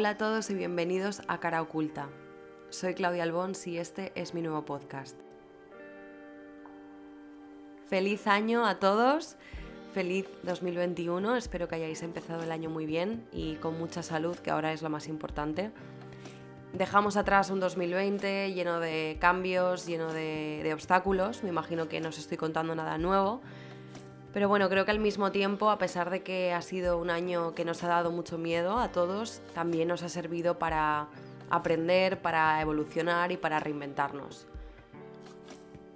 [0.00, 2.08] Hola a todos y bienvenidos a Cara Oculta.
[2.70, 5.14] Soy Claudia Albons y este es mi nuevo podcast.
[7.86, 9.36] Feliz año a todos,
[9.92, 14.50] feliz 2021, espero que hayáis empezado el año muy bien y con mucha salud, que
[14.50, 15.70] ahora es lo más importante.
[16.72, 22.08] Dejamos atrás un 2020 lleno de cambios, lleno de, de obstáculos, me imagino que no
[22.08, 23.42] os estoy contando nada nuevo,
[24.32, 27.54] pero bueno, creo que al mismo tiempo, a pesar de que ha sido un año
[27.54, 31.08] que nos ha dado mucho miedo a todos, también nos ha servido para
[31.50, 34.46] aprender, para evolucionar y para reinventarnos.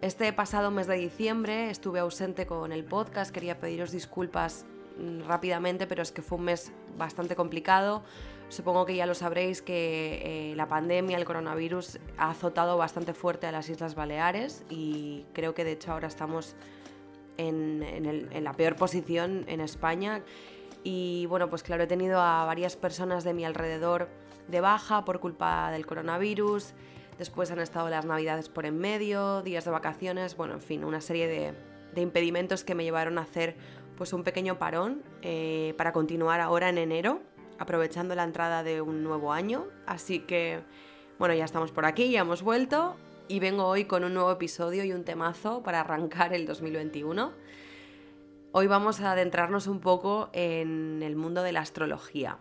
[0.00, 4.66] Este pasado mes de diciembre estuve ausente con el podcast, quería pediros disculpas
[4.98, 8.02] mm, rápidamente, pero es que fue un mes bastante complicado.
[8.50, 13.46] Supongo que ya lo sabréis que eh, la pandemia, el coronavirus, ha azotado bastante fuerte
[13.46, 16.54] a las Islas Baleares y creo que de hecho ahora estamos
[17.36, 20.22] en, la peor posición en España.
[20.82, 24.08] Y bueno, pues claro, he tenido a varias personas de mi alrededor
[24.48, 26.74] de baja por culpa del coronavirus.
[27.18, 31.00] Después han estado las navidades por en medio, días de vacaciones, bueno, en fin, una
[31.00, 33.56] serie de, impedimentos que me llevaron a hacer
[33.96, 37.22] pues un pequeño parón eh, para continuar ahora en enero,
[37.60, 39.66] aprovechando la entrada de un nuevo año.
[39.86, 40.60] Así que,
[41.20, 42.96] bueno, ya estamos por aquí, ya hemos vuelto
[43.28, 47.32] y vengo hoy con un nuevo episodio y un temazo para arrancar el 2021.
[48.52, 52.38] Hoy vamos a adentrarnos un poco en el mundo de la astrología.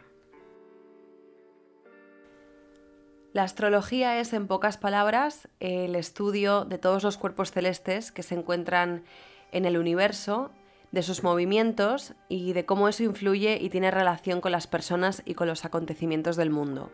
[3.32, 8.36] La astrología es, en pocas palabras, el estudio de todos los cuerpos celestes que se
[8.36, 9.06] encuentran
[9.52, 10.52] en el universo,
[10.92, 15.34] de sus movimientos y de cómo eso influye y tiene relación con las personas y
[15.34, 16.92] con los acontecimientos del mundo.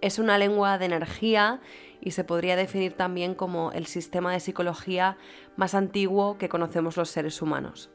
[0.00, 1.60] Es una lengua de energía
[2.00, 5.16] y se podría definir también como el sistema de psicología
[5.56, 7.90] más antiguo que conocemos los seres humanos.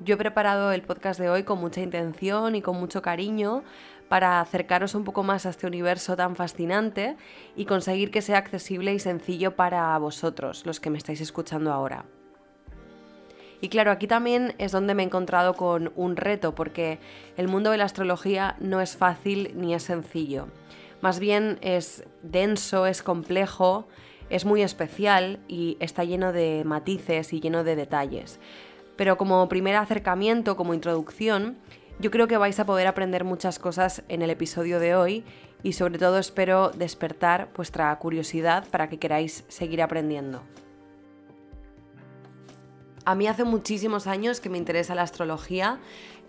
[0.00, 3.62] Yo he preparado el podcast de hoy con mucha intención y con mucho cariño
[4.08, 7.16] para acercaros un poco más a este universo tan fascinante
[7.54, 12.04] y conseguir que sea accesible y sencillo para vosotros, los que me estáis escuchando ahora.
[13.60, 16.98] Y claro, aquí también es donde me he encontrado con un reto, porque
[17.36, 20.48] el mundo de la astrología no es fácil ni es sencillo.
[21.04, 23.86] Más bien es denso, es complejo,
[24.30, 28.40] es muy especial y está lleno de matices y lleno de detalles.
[28.96, 31.58] Pero como primer acercamiento, como introducción,
[31.98, 35.24] yo creo que vais a poder aprender muchas cosas en el episodio de hoy
[35.62, 40.42] y sobre todo espero despertar vuestra curiosidad para que queráis seguir aprendiendo.
[43.04, 45.80] A mí hace muchísimos años que me interesa la astrología,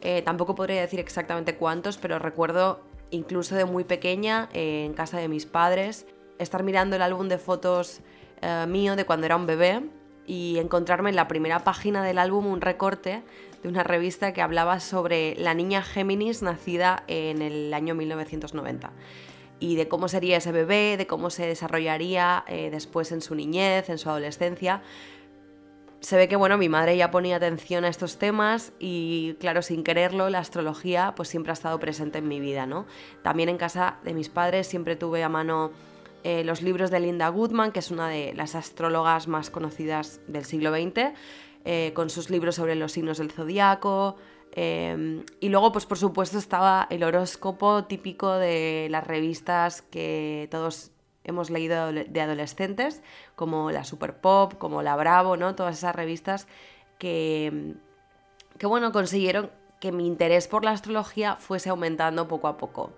[0.01, 2.81] eh, tampoco podría decir exactamente cuántos, pero recuerdo
[3.11, 6.05] incluso de muy pequeña, en casa de mis padres,
[6.39, 8.01] estar mirando el álbum de fotos
[8.41, 9.81] eh, mío de cuando era un bebé
[10.27, 13.23] y encontrarme en la primera página del álbum un recorte
[13.61, 18.91] de una revista que hablaba sobre la niña Géminis nacida en el año 1990
[19.59, 23.89] y de cómo sería ese bebé, de cómo se desarrollaría eh, después en su niñez,
[23.89, 24.81] en su adolescencia
[26.05, 29.83] se ve que bueno, mi madre ya ponía atención a estos temas y claro, sin
[29.83, 32.85] quererlo, la astrología pues siempre ha estado presente en mi vida, ¿no?
[33.23, 35.71] También en casa de mis padres siempre tuve a mano
[36.23, 40.45] eh, los libros de Linda Goodman, que es una de las astrólogas más conocidas del
[40.45, 41.15] siglo XX,
[41.65, 44.17] eh, con sus libros sobre los signos del zodiaco.
[44.51, 50.91] Eh, y luego, pues por supuesto, estaba el horóscopo típico de las revistas que todos
[51.25, 53.01] hemos leído de adolescentes,
[53.35, 55.55] como la Super Pop, como la Bravo, ¿no?
[55.55, 56.47] Todas esas revistas
[56.97, 57.73] que,
[58.57, 62.91] que bueno, consiguieron que mi interés por la astrología fuese aumentando poco a poco.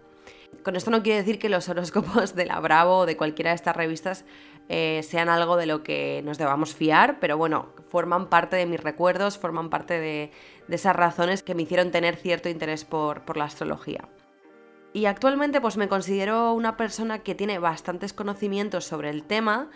[0.63, 3.55] Con esto no quiere decir que los horóscopos de la Bravo o de cualquiera de
[3.55, 4.25] estas revistas
[4.69, 8.81] eh, sean algo de lo que nos debamos fiar, pero bueno, forman parte de mis
[8.81, 10.31] recuerdos, forman parte de,
[10.69, 14.07] esas razones que me hicieron tener cierto interés por la astrología.
[14.97, 19.69] Y actualmente pues me considero una persona que tiene bastantes conocimientos sobre el tema,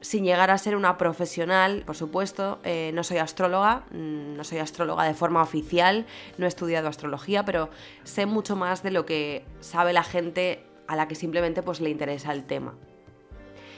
[0.00, 4.58] sin llegar a ser una profesional, por supuesto, eh, no soy astróloga, mm, no soy
[4.58, 6.04] astróloga de forma oficial,
[6.36, 7.70] no he estudiado astrología, pero
[8.02, 11.90] sé mucho más de lo que sabe la gente a la que simplemente pues, le
[11.90, 12.74] interesa el tema.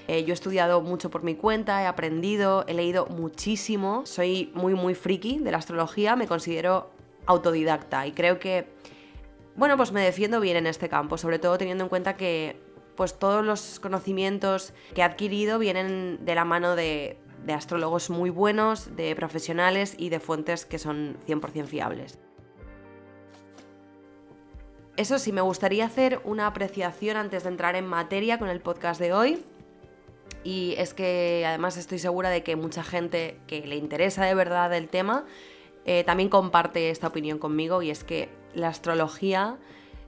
[0.06, 4.73] Eh, yo he estudiado mucho por mi cuenta, he aprendido, he leído muchísimo, soy muy
[4.73, 6.88] muy friki de la astrología, me considero
[7.26, 8.78] autodidacta y creo que
[9.58, 12.60] bueno, pues me defiendo bien en este campo, sobre todo teniendo en cuenta que
[12.96, 18.31] pues todos los conocimientos que he adquirido vienen de la mano de, de astrólogos muy
[18.31, 22.20] buenos, de profesionales y de fuentes que son 100% fiables.
[24.96, 29.00] Eso sí, me gustaría hacer una apreciación antes de entrar en materia con el podcast
[29.00, 29.44] de hoy.
[30.44, 34.72] Y es que además estoy segura de que mucha gente que le interesa de verdad
[34.72, 35.25] el tema
[35.90, 39.56] eh, también comparte esta opinión conmigo y es que la astrología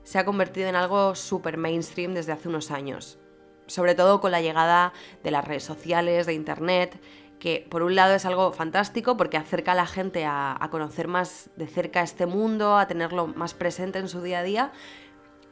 [0.03, 3.17] se ha convertido en algo súper mainstream desde hace unos años.
[3.65, 4.93] Sobre todo con la llegada
[5.23, 7.01] de las redes sociales, de Internet,
[7.39, 11.49] que por un lado es algo fantástico porque acerca a la gente a, conocer más
[11.55, 14.71] de cerca este mundo, a tenerlo más presente en su día a día,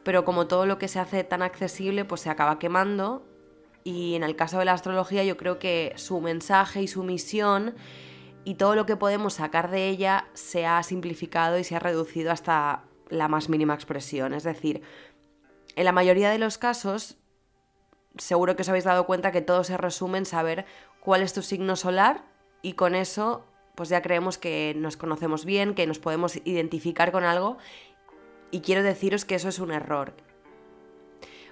[0.04, 3.26] pero como todo lo que se hace tan accesible, pues se acaba quemando.
[3.82, 7.74] Y en el caso de la astrología yo creo que su mensaje y su misión
[8.44, 12.32] y todo lo que podemos sacar de ella se ha simplificado y se ha reducido
[12.32, 14.34] hasta la más mínima expresión.
[14.34, 14.82] Es decir,
[15.76, 17.18] en la mayoría de los casos,
[18.16, 20.64] seguro que os habéis dado cuenta que todo se resume en saber
[21.00, 22.24] cuál es tu signo solar
[22.62, 27.24] y con eso pues ya creemos que nos conocemos bien, que nos podemos identificar con
[27.24, 27.56] algo
[28.50, 30.14] y quiero deciros que eso es un error.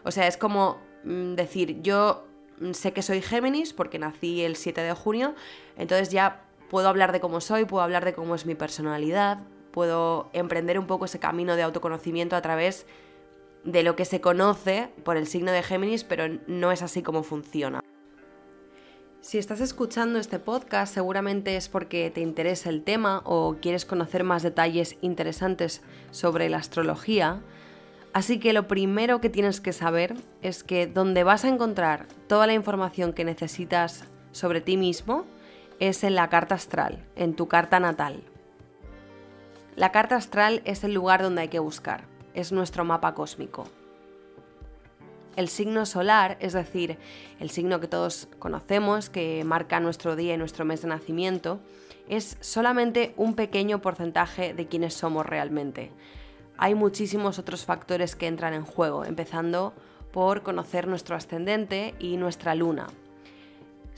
[0.05, 2.27] O sea, es como mm, decir, yo
[2.73, 5.35] sé que soy Géminis porque nací el 7 de junio,
[5.77, 9.39] entonces ya puedo hablar de cómo soy, puedo hablar de cómo es mi personalidad,
[9.73, 12.87] puedo emprender un poco ese camino de autoconocimiento a través
[13.65, 17.23] de lo que se conoce por el signo de Géminis, pero no es así como
[17.23, 17.81] funciona.
[19.21, 24.25] Si estás escuchando este podcast seguramente es porque te interesa el tema o quieres conocer
[24.25, 25.83] más detalles interesantes
[26.13, 27.43] sobre la astrología.
[28.13, 32.47] Así que lo primero que tienes que saber es que donde vas a encontrar toda
[32.47, 35.27] la información que necesitas sobre ti mismo
[35.81, 38.23] es en la carta astral, en tu carta natal.
[39.77, 42.05] La carta astral es el lugar donde hay que buscar,
[42.35, 43.69] es nuestro mapa cósmico.
[45.37, 46.99] El signo solar, es decir,
[47.39, 51.61] el signo que todos conocemos, que marca nuestro día y nuestro mes de nacimiento,
[52.09, 55.93] es solamente un pequeño porcentaje de quienes somos realmente.
[56.57, 59.75] Hay muchísimos otros factores que entran en juego, empezando
[60.11, 62.89] por conocer nuestro ascendente y nuestra luna.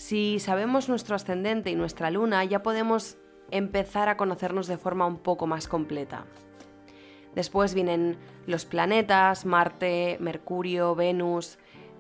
[0.01, 3.19] Si sabemos nuestro ascendente y nuestra luna, ya podemos
[3.51, 6.25] empezar a conocernos de forma un poco más completa.
[7.35, 8.17] Después vienen
[8.47, 11.59] los planetas, Marte, Mercurio, Venus,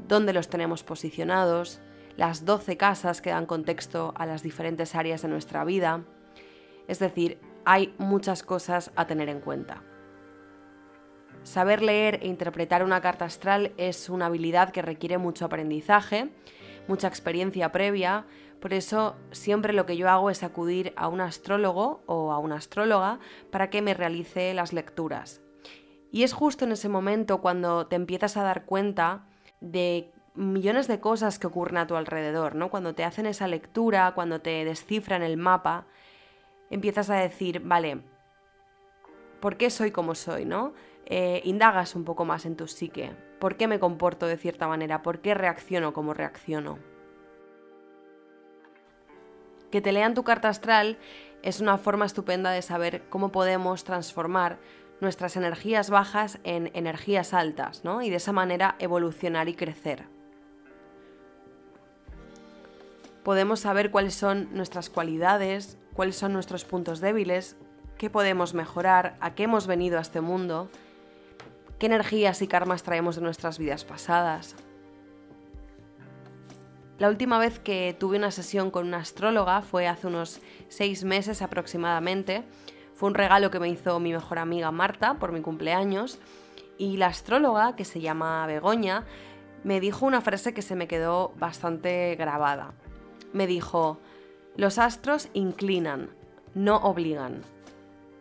[0.09, 1.83] dónde los tenemos posicionados,
[2.17, 6.03] las 12 casas que dan contexto a las diferentes áreas de nuestra vida.
[6.89, 9.83] Es decir, hay muchas cosas a tener en cuenta.
[11.43, 16.31] Saber leer e interpretar una carta astral es una habilidad que requiere mucho aprendizaje,
[16.91, 18.27] mucha experiencia previa,
[18.61, 22.57] por eso siempre lo que yo hago es acudir a un astrólogo o a una
[22.57, 23.21] astróloga
[23.53, 25.41] para que me realice las lecturas.
[26.11, 29.25] Y es justo en ese momento cuando te empiezas a dar cuenta
[29.61, 32.71] de millones de cosas que ocurren a tu alrededor, ¿no?
[32.71, 35.87] Cuando te hacen esa lectura, cuando te descifran el mapa,
[36.71, 38.03] empiezas a decir, vale,
[39.41, 40.75] ¿por qué soy como soy, no?
[41.07, 43.30] Eh, indagas un poco más en tu psique.
[43.41, 45.01] ¿Por qué me comporto de cierta manera?
[45.01, 46.79] ¿Por qué reacciono como reacciono?
[49.71, 50.99] Que te lean tu carta astral
[51.43, 54.59] es una forma estupenda de saber cómo podemos transformar
[55.01, 58.03] nuestras energías bajas en energías altas, ¿no?
[58.03, 60.05] Y de esa manera evolucionar y crecer.
[63.25, 67.57] Podemos saber cuáles son nuestras cualidades, cuáles son nuestros puntos débiles,
[67.97, 70.69] qué podemos mejorar, a qué hemos venido a este mundo,
[71.81, 74.55] qué energías y karmas traemos de nuestras vidas pasadas,
[77.01, 81.41] la última vez que tuve una sesión con una astróloga fue hace unos seis meses
[81.41, 82.45] aproximadamente.
[82.95, 86.19] Fue un regalo que me hizo mi mejor amiga Marta por mi cumpleaños.
[86.77, 89.07] Y la astróloga, que se llama Begoña,
[89.65, 92.75] me dijo una frase que se me quedó bastante grabada.
[93.33, 93.99] Me dijo,
[94.57, 96.11] los astros inclinan,
[96.53, 97.41] no obligan.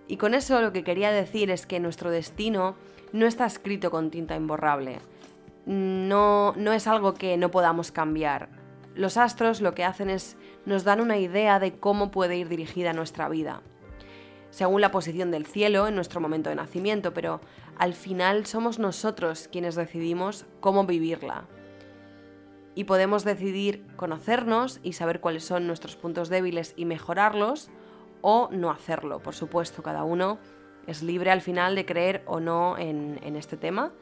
[0.08, 2.76] Y con eso lo que quería decir es que nuestro destino
[3.12, 5.00] no está escrito con tinta imborrable.
[5.66, 8.50] No, no es algo que no podamos cambiar.
[8.96, 10.36] Los astros lo que hacen es
[10.66, 13.62] nos dan una idea de cómo puede ir dirigida nuestra vida,
[14.50, 17.40] según la posición del cielo en nuestro momento de nacimiento, pero
[17.78, 21.46] al final somos nosotros quienes decidimos cómo vivirla.
[22.76, 27.70] Y podemos decidir conocernos y saber cuáles son nuestros puntos débiles y mejorarlos,
[28.22, 29.20] o no hacerlo.
[29.20, 30.40] Por supuesto, cada uno
[30.90, 33.94] es libre al final de creer o no en, este tema.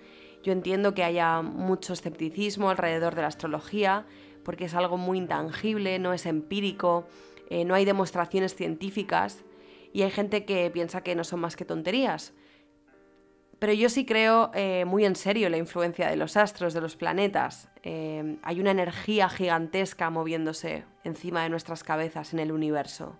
[0.43, 4.05] Yo entiendo que haya mucho escepticismo alrededor de la astrología,
[4.43, 7.07] porque es algo muy intangible, no es empírico,
[7.49, 9.43] eh, no hay demostraciones científicas
[9.93, 12.33] y hay gente que piensa que no son más que tonterías.
[13.59, 16.95] Pero yo sí creo eh, muy en serio la influencia de los astros, de los
[16.95, 17.69] planetas.
[17.81, 23.17] Eh, hay una energía gigantesca moviéndose encima de nuestras cabezas en el universo.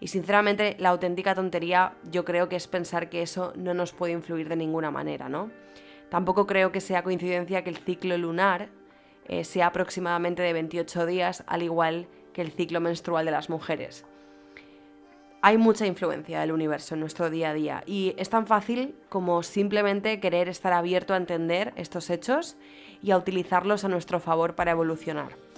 [0.00, 4.14] Y sinceramente la auténtica tontería yo creo que es pensar que eso no nos puede
[4.14, 5.50] influir de ninguna manera, ¿no?
[6.08, 8.70] Tampoco creo que sea coincidencia que el ciclo lunar
[9.28, 14.04] eh, sea aproximadamente de 28 días, al igual que el ciclo menstrual de las mujeres.
[15.42, 19.42] Hay mucha influencia del universo en nuestro día a día y es tan fácil como
[19.42, 22.56] simplemente querer estar abierto a entender estos hechos
[23.02, 25.49] y a utilizarlos a nuestro favor para evolucionar.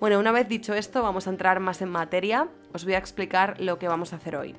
[0.00, 2.46] Bueno, una vez dicho esto, vamos a entrar más en materia.
[2.72, 4.54] Os voy a explicar lo que vamos a hacer hoy.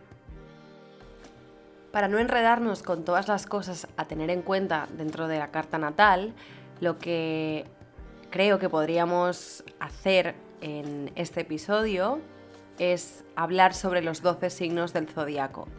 [1.94, 5.78] Para no enredarnos con todas las cosas a tener en cuenta dentro de la carta
[5.78, 6.34] natal,
[6.82, 7.66] lo que
[8.30, 12.20] creo que podríamos hacer en este episodio
[12.78, 15.70] es hablar sobre los 12 signos del zodiaco,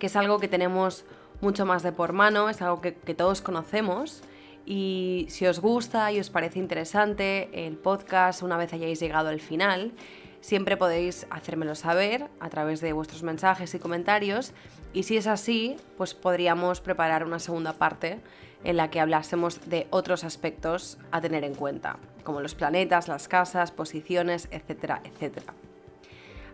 [0.00, 1.04] que es algo que tenemos
[1.40, 4.22] mucho más de por mano, es algo que, todos conocemos.
[4.66, 9.40] Y si os gusta y os parece interesante el podcast una vez hayáis llegado al
[9.40, 9.92] final,
[10.40, 14.52] siempre podéis hacérmelo saber a través de vuestros mensajes y comentarios.
[14.92, 18.20] Y si es así, pues podríamos preparar una segunda parte
[18.62, 23.28] en la que hablásemos de otros aspectos a tener en cuenta, como los planetas, las
[23.28, 25.52] casas, posiciones, etcétera, etcétera.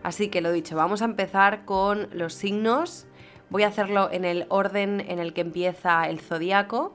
[0.03, 3.05] Así que lo dicho, vamos a empezar con los signos.
[3.49, 6.93] Voy a hacerlo en el orden en el que empieza el zodiaco,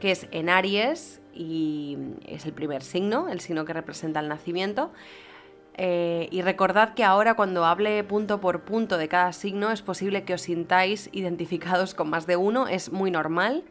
[0.00, 4.92] que es en Aries y es el primer signo, el signo que representa el nacimiento.
[5.76, 10.24] Eh, y recordad que ahora cuando hable punto por punto de cada signo es posible
[10.24, 13.64] que os sintáis identificados con más de uno, es muy normal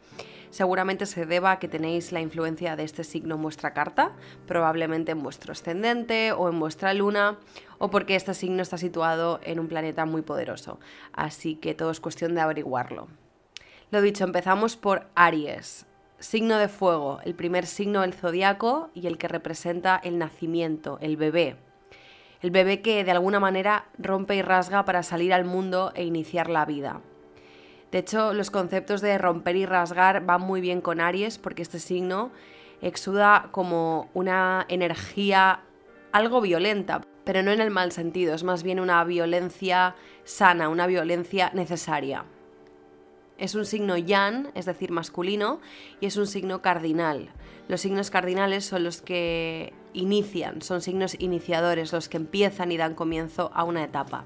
[0.54, 4.12] seguramente se deba a que tenéis la influencia de este signo en vuestra carta,
[4.46, 7.38] probablemente en vuestro ascendente o en vuestra luna,
[7.78, 10.78] o porque este signo está situado en un planeta muy poderoso.
[11.12, 13.08] Así que todo es cuestión de averiguarlo.
[13.90, 15.86] Lo dicho, empezamos por Aries.
[16.24, 21.18] Signo de fuego, el primer signo del zodiaco y el que representa el nacimiento, el
[21.18, 21.58] bebé.
[22.40, 26.48] El bebé que de alguna manera rompe y rasga para salir al mundo e iniciar
[26.48, 27.02] la vida.
[27.92, 31.78] De hecho, los conceptos de romper y rasgar van muy bien con Aries porque este
[31.78, 32.30] signo
[32.80, 35.60] exuda como una energía
[36.10, 40.86] algo violenta, pero no en el mal sentido, es más bien una violencia sana, una
[40.86, 42.24] violencia necesaria.
[43.38, 45.60] Es un signo yan, es decir, masculino,
[46.00, 47.30] y es un signo cardinal.
[47.68, 52.94] Los signos cardinales son los que inician, son signos iniciadores, los que empiezan y dan
[52.94, 54.24] comienzo a una etapa.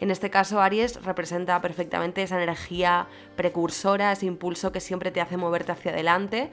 [0.00, 5.36] En este caso, Aries representa perfectamente esa energía precursora, ese impulso que siempre te hace
[5.36, 6.50] moverte hacia adelante.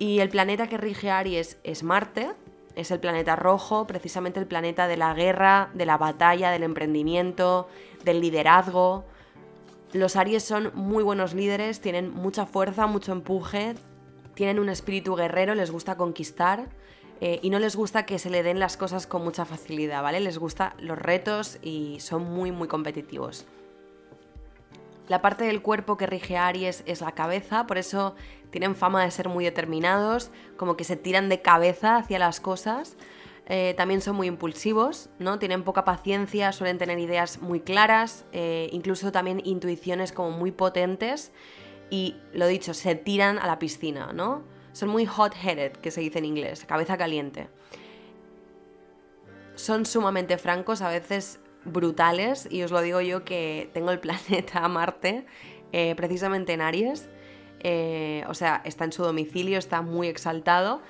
[0.00, 2.32] Y el planeta que rige Aries es Marte,
[2.74, 7.68] es el planeta rojo, precisamente el planeta de la guerra, de la batalla, del emprendimiento,
[8.04, 9.04] del liderazgo.
[9.94, 13.76] Los Aries son muy buenos líderes, tienen mucha fuerza, mucho empuje,
[14.34, 16.68] tienen un espíritu guerrero, les gusta conquistar
[17.20, 20.18] eh, y no les gusta que se le den las cosas con mucha facilidad, ¿vale?
[20.18, 23.46] Les gustan los retos y son muy, muy competitivos.
[25.06, 28.16] La parte del cuerpo que rige a Aries es la cabeza, por eso
[28.50, 32.96] tienen fama de ser muy determinados, como que se tiran de cabeza hacia las cosas.
[33.46, 35.38] Eh, también son muy impulsivos, ¿no?
[35.38, 41.30] Tienen poca paciencia, suelen tener ideas muy claras, eh, incluso también intuiciones como muy potentes
[41.90, 44.42] y, lo dicho, se tiran a la piscina, ¿no?
[44.72, 47.48] Son muy hot-headed, que se dice en inglés, cabeza caliente.
[49.56, 54.66] Son sumamente francos, a veces brutales, y os lo digo yo que tengo el planeta
[54.68, 55.26] Marte
[55.72, 57.08] eh, precisamente en Aries.
[58.26, 60.82] O sea, está en su domicilio, está muy exaltado.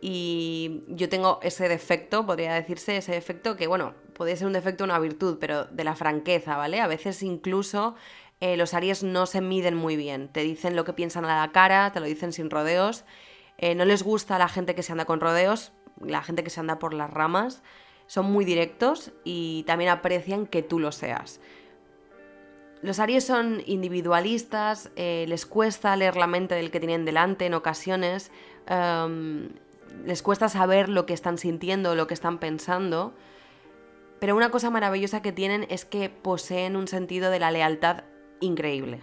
[0.00, 4.84] Y yo tengo ese defecto, podría decirse, ese defecto que, bueno, puede ser un defecto
[4.84, 6.80] una virtud, pero de la franqueza, ¿vale?
[6.80, 7.94] A veces incluso
[8.40, 10.28] eh, los Aries no se miden muy bien.
[10.28, 13.04] Te dicen lo que piensan a la cara, te lo dicen sin rodeos
[13.58, 16.60] eh, no les gusta la gente que se anda con rodeos, la gente que se
[16.60, 17.62] anda por las ramas.
[18.06, 21.40] Son muy directos y también aprecian que tú lo seas.
[22.82, 27.54] Los Aries son individualistas, eh, les cuesta leer la mente del que tienen delante en
[27.54, 28.30] ocasiones,
[28.66, 29.48] em,
[30.04, 33.14] les cuesta saber lo que están sintiendo, lo que están pensando,
[34.20, 38.04] pero una cosa maravillosa que tienen es que poseen un sentido de la lealtad
[38.40, 39.02] increíble.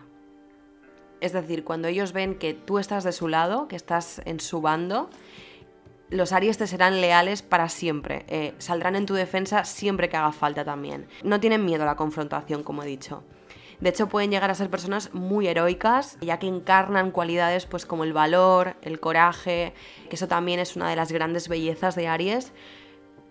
[1.21, 4.59] Es decir, cuando ellos ven que tú estás de su lado, que estás en su
[4.59, 5.09] bando,
[6.09, 8.25] los Aries te serán leales para siempre.
[8.27, 11.07] Eh, saldrán en tu defensa siempre que haga falta también.
[11.23, 13.23] No tienen miedo a la confrontación, como he dicho.
[13.83, 18.05] De hecho, pueden llegar a ser personas muy heroicas, ya que encarnan cualidades pues, como
[18.05, 19.73] el valor, el coraje,
[20.09, 22.53] que eso también es una de las grandes bellezas de Aries.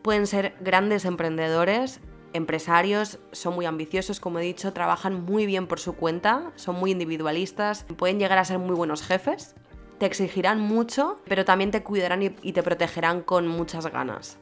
[0.02, 2.00] Pueden ser grandes emprendedores,
[2.34, 6.90] empresarios, son muy ambiciosos, como he dicho, trabajan muy bien por su cuenta, son muy
[6.90, 9.54] individualistas, pueden llegar a ser muy buenos jefes,
[9.98, 14.38] te exigirán mucho, pero también te cuidarán y, te protegerán con muchas ganas.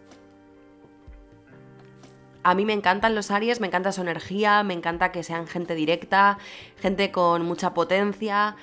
[2.42, 5.75] A mí me encantan los Aries, me encanta su energía, me encanta que sean gente
[5.75, 6.38] directa,
[6.80, 8.56] gente con mucha potencia,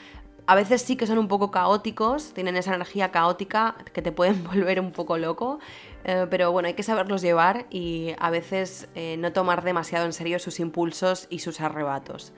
[0.49, 4.43] A veces sí que son un poco caóticos, tienen esa energía caótica que te pueden
[4.45, 5.59] volver un poco loco,
[6.05, 10.13] eh, pero bueno, hay que saberlos llevar y a veces eh, no tomar demasiado en
[10.13, 12.33] serio sus impulsos y sus arrebatos.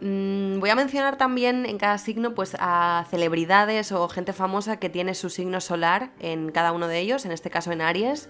[0.00, 4.88] Mm, voy a mencionar también en cada signo pues, a celebridades o gente famosa que
[4.88, 8.28] tiene su signo solar en cada uno de ellos, en este caso en Aries.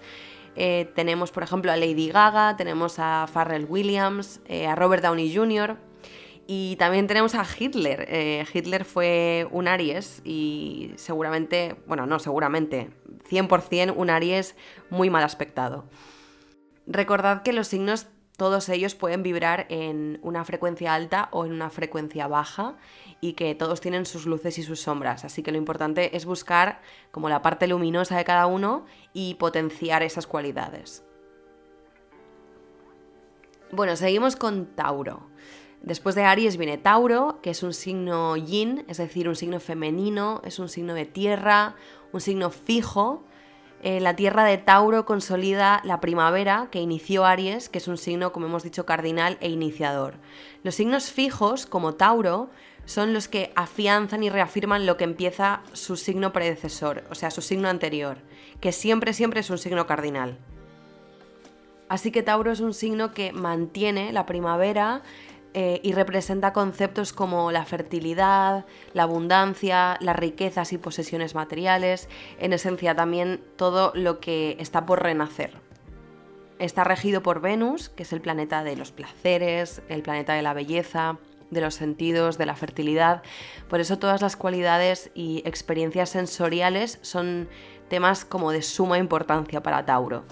[0.55, 5.77] Eh, tenemos, por ejemplo, a Lady Gaga, tenemos a Pharrell Williams, a Robert Downey Jr.,
[6.47, 8.05] y también tenemos a Hitler.
[8.07, 12.89] Eh, Hitler fue un Aries y seguramente, bueno, no seguramente,
[13.29, 14.55] 100% un Aries
[14.89, 15.85] muy mal aspectado.
[16.85, 21.69] Recordad que los signos, todos ellos pueden vibrar en una frecuencia alta o en una
[21.69, 22.75] frecuencia baja
[23.21, 25.25] y que todos tienen sus luces y sus sombras.
[25.25, 30.03] Así que lo importante es buscar como la parte luminosa de cada uno y potenciar
[30.03, 31.03] esas cualidades.
[33.71, 35.29] Bueno, seguimos con Tauro.
[35.81, 40.41] Después de Aries viene Tauro, que es un signo yin, es decir, un signo femenino,
[40.43, 41.75] es un signo de tierra,
[42.11, 43.23] un signo fijo.
[43.83, 48.31] Eh, la tierra de Tauro consolida la primavera que inició Aries, que es un signo,
[48.31, 50.15] como hemos dicho, cardinal e iniciador.
[50.63, 52.49] Los signos fijos, como Tauro,
[52.85, 57.41] son los que afianzan y reafirman lo que empieza su signo predecesor, o sea, su
[57.41, 58.17] signo anterior,
[58.59, 60.37] que siempre, siempre es un signo cardinal.
[61.87, 65.03] Así que Tauro es un signo que mantiene la primavera,
[65.57, 72.09] eh, y representa conceptos como la fertilidad, la abundancia, las riquezas y posesiones materiales,
[72.39, 75.53] en esencia también todo lo que está por renacer.
[76.59, 80.53] Está regido por Venus, que es el planeta de los placeres, el planeta de la
[80.53, 81.19] belleza,
[81.51, 83.23] de los sentidos, de la fertilidad.
[83.69, 87.47] Por eso todas las cualidades y experiencias sensoriales son
[87.87, 90.25] temas como de suma importancia para Tauro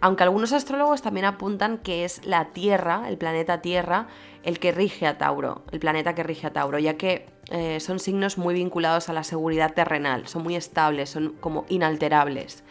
[0.00, 4.06] aunque algunos astrólogos también apuntan que es la Tierra, el planeta Tierra,
[4.44, 7.98] el que rige a Tauro, el planeta que rige a Tauro, ya que eh, son
[7.98, 12.62] signos muy vinculados a la seguridad terrenal, son muy estables, son como inalterables.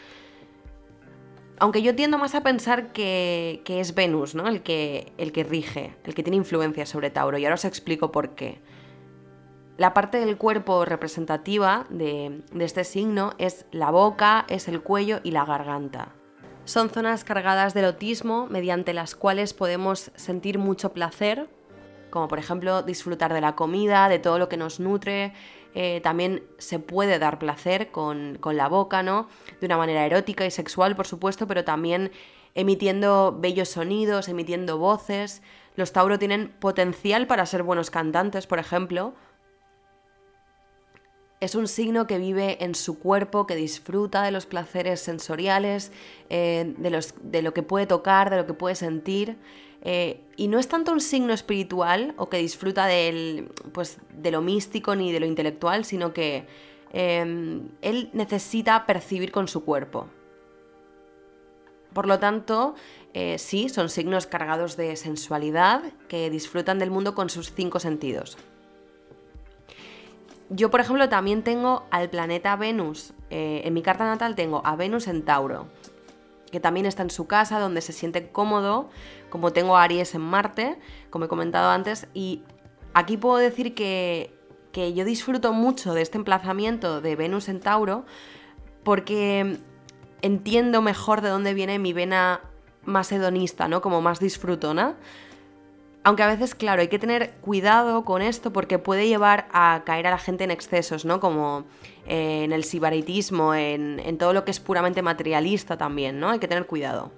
[1.60, 4.47] Aunque yo tiendo más a pensar que, es Venus, ¿no?
[4.47, 8.12] El que, el que rige, el que tiene influencia sobre Tauro, y ahora os explico
[8.12, 8.62] por qué.
[9.75, 15.32] La parte del cuerpo representativa de este signo es la boca, es el cuello y
[15.32, 16.16] la garganta.
[16.67, 21.47] Son zonas cargadas de erotismo mediante las cuales podemos sentir mucho placer,
[22.10, 25.32] como por ejemplo disfrutar de la comida, de todo lo que nos nutre.
[25.75, 29.30] Eh, también se puede dar placer con, con la boca, ¿no?
[29.62, 32.12] De una manera erótica y sexual, por supuesto, pero también
[32.53, 35.41] emitiendo bellos sonidos, emitiendo voces.
[35.77, 39.13] Los Tauro tienen potencial para ser buenos cantantes, por ejemplo,
[41.39, 45.91] es un signo que vive en su cuerpo, que disfruta de los placeres sensoriales,
[46.30, 49.38] eh, de, los, de, lo que puede tocar, de lo que puede sentir.
[49.84, 54.41] Eh, y no es tanto un signo espiritual o que disfruta del, pues, de lo
[54.41, 56.47] místico ni de lo intelectual, sino que
[56.91, 60.08] em, él necesita percibir con su cuerpo.
[61.93, 62.73] Por lo tanto,
[63.13, 68.38] eh, sí, son signos cargados de sensualidad que disfrutan del mundo con sus cinco sentidos.
[70.49, 73.13] Yo, por ejemplo, también tengo al planeta Venus.
[73.29, 75.67] Eh, en mi carta natal tengo a Venus en Tauro,
[76.51, 78.89] que también está en su casa, donde se siente cómodo,
[79.29, 80.79] como tengo a Aries en Marte,
[81.10, 82.43] como he comentado antes, y
[82.93, 84.33] aquí puedo decir que,
[84.71, 88.05] que yo disfruto mucho de este emplazamiento de Venus en Tauro,
[88.83, 89.57] porque
[90.21, 92.39] entiendo mejor de dónde viene mi vena
[92.86, 93.81] más hedonista, ¿no?
[93.81, 94.95] Como más disfrutona.
[96.08, 100.08] Aunque a veces, claro, hay que tener cuidado con esto porque puede llevar a caer
[100.08, 101.20] a la gente en excesos, ¿no?
[101.20, 101.65] Como
[102.06, 106.30] eh, en el sibaritismo, en, en todo lo que es puramente materialista también, ¿no?
[106.30, 107.12] Hay que tener cuidado.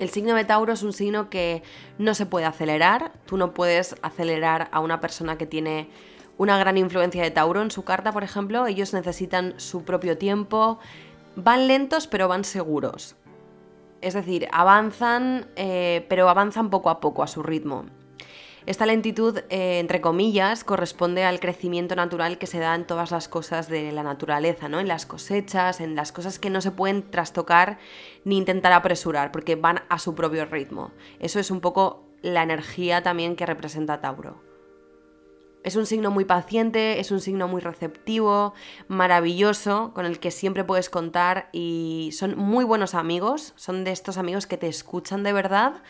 [0.00, 1.62] El signo de Tauro es un signo que
[1.96, 3.12] no se puede acelerar.
[3.24, 5.90] Tú no puedes acelerar a una persona que tiene
[6.38, 8.66] una gran influencia de Tauro en su carta, por ejemplo.
[8.66, 10.80] Ellos necesitan su propio tiempo.
[11.36, 13.14] Van lentos, pero van seguros.
[14.00, 17.86] Es decir, avanzan, eh, pero avanzan poco a poco a su ritmo.
[18.68, 23.26] Esta lentitud, eh, entre comillas, corresponde al crecimiento natural que se da en todas las
[23.26, 24.78] cosas de la naturaleza, ¿no?
[24.78, 27.78] En las cosechas, en las cosas que no se pueden trastocar
[28.24, 30.92] ni intentar apresurar, porque van a su propio ritmo.
[31.18, 34.47] Eso es un poco la energía también que representa Tauro.
[35.64, 38.54] Es un signo muy paciente, es un signo muy receptivo,
[38.86, 44.18] maravilloso, con el que siempre puedes contar y son muy buenos amigos, son de estos
[44.18, 45.82] amigos que te escuchan de verdad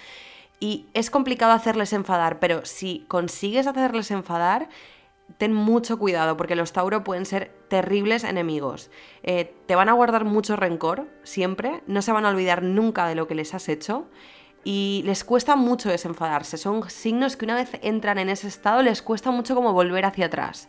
[0.61, 4.68] y es complicado hacerles enfadar, pero si consigues hacerles enfadar,
[5.37, 8.90] ten mucho cuidado porque los Tauro pueden ser terribles enemigos.
[9.22, 13.14] Eh, te van a guardar mucho rencor siempre, no se van a olvidar nunca de
[13.14, 14.09] lo que les has hecho
[14.64, 16.57] y les cuesta mucho desenfadarse.
[16.57, 20.27] Son signos que una vez entran en ese estado les cuesta mucho como volver hacia
[20.27, 20.68] atrás.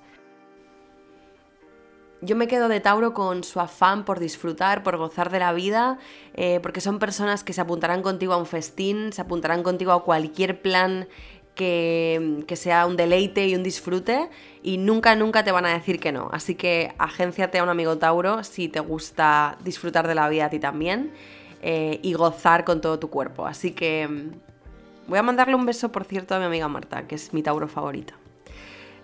[2.21, 5.99] Yo me quedo de Tauro con su afán por disfrutar, por gozar de la vida,
[6.33, 10.03] eh, porque son personas que se apuntarán contigo a un festín, se apuntarán contigo a
[10.03, 11.07] cualquier plan
[11.55, 14.29] que, que, sea un deleite y un disfrute
[14.63, 16.29] y nunca, nunca te van a decir que no.
[16.33, 20.49] Así que agénciate a un amigo Tauro si te gusta disfrutar de la vida a
[20.49, 21.13] ti también
[21.61, 23.45] eh, y gozar con todo tu cuerpo.
[23.45, 27.15] Así que mm, voy a mandarle un beso, por cierto, a mi amiga Marta, que
[27.15, 28.15] es mi Tauro favorita.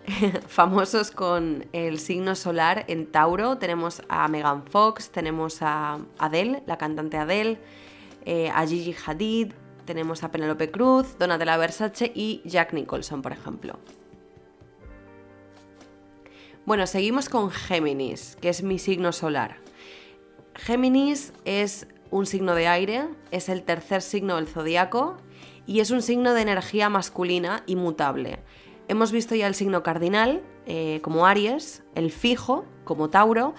[0.47, 6.77] Famosos con el signo solar en Tauro tenemos a Megan Fox, tenemos a Adele, la
[6.77, 7.59] cantante Adele,
[8.25, 9.53] eh, a Gigi Hadid,
[9.85, 13.79] tenemos a Penelope Cruz, Donatella Versace y Jack Nicholson, por ejemplo.
[16.65, 19.57] Bueno, seguimos con Géminis, que es mi signo solar.
[20.55, 25.17] Géminis es un signo de aire, es el tercer signo del zodiaco
[25.67, 28.39] y es un signo de energía masculina inmutable.
[28.88, 33.54] Hemos visto ya el signo cardinal, eh, como Aries, el fijo, como Tauro,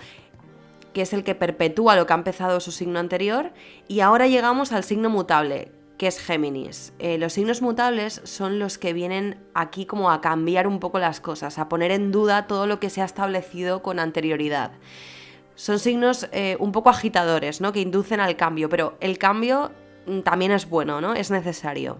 [0.95, 3.53] que es el que perpetúa lo que ha empezado su signo anterior,
[3.89, 6.95] y ahora llegamos al signo mutable, que es Géminis.
[6.99, 11.21] Eh, los signos mutables son los que vienen aquí como a cambiar un poco las
[11.21, 14.73] cosas, a poner en duda todo lo que se ha establecido con anterioridad.
[15.57, 17.73] Son signos eh, un poco agitadores, ¿no?
[17.73, 19.73] Que inducen al cambio, pero el cambio
[20.07, 21.15] mm, también es bueno, ¿no?
[21.15, 21.99] Es necesario.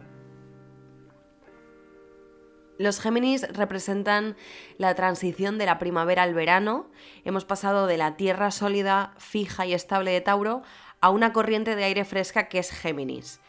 [2.79, 4.37] Los Géminis representan
[4.77, 6.91] la transición de la primavera al verano.
[7.25, 10.63] Hemos pasado de la tierra sólida, fija y estable de Tauro
[11.01, 13.41] a una corriente de aire fresca que es Géminis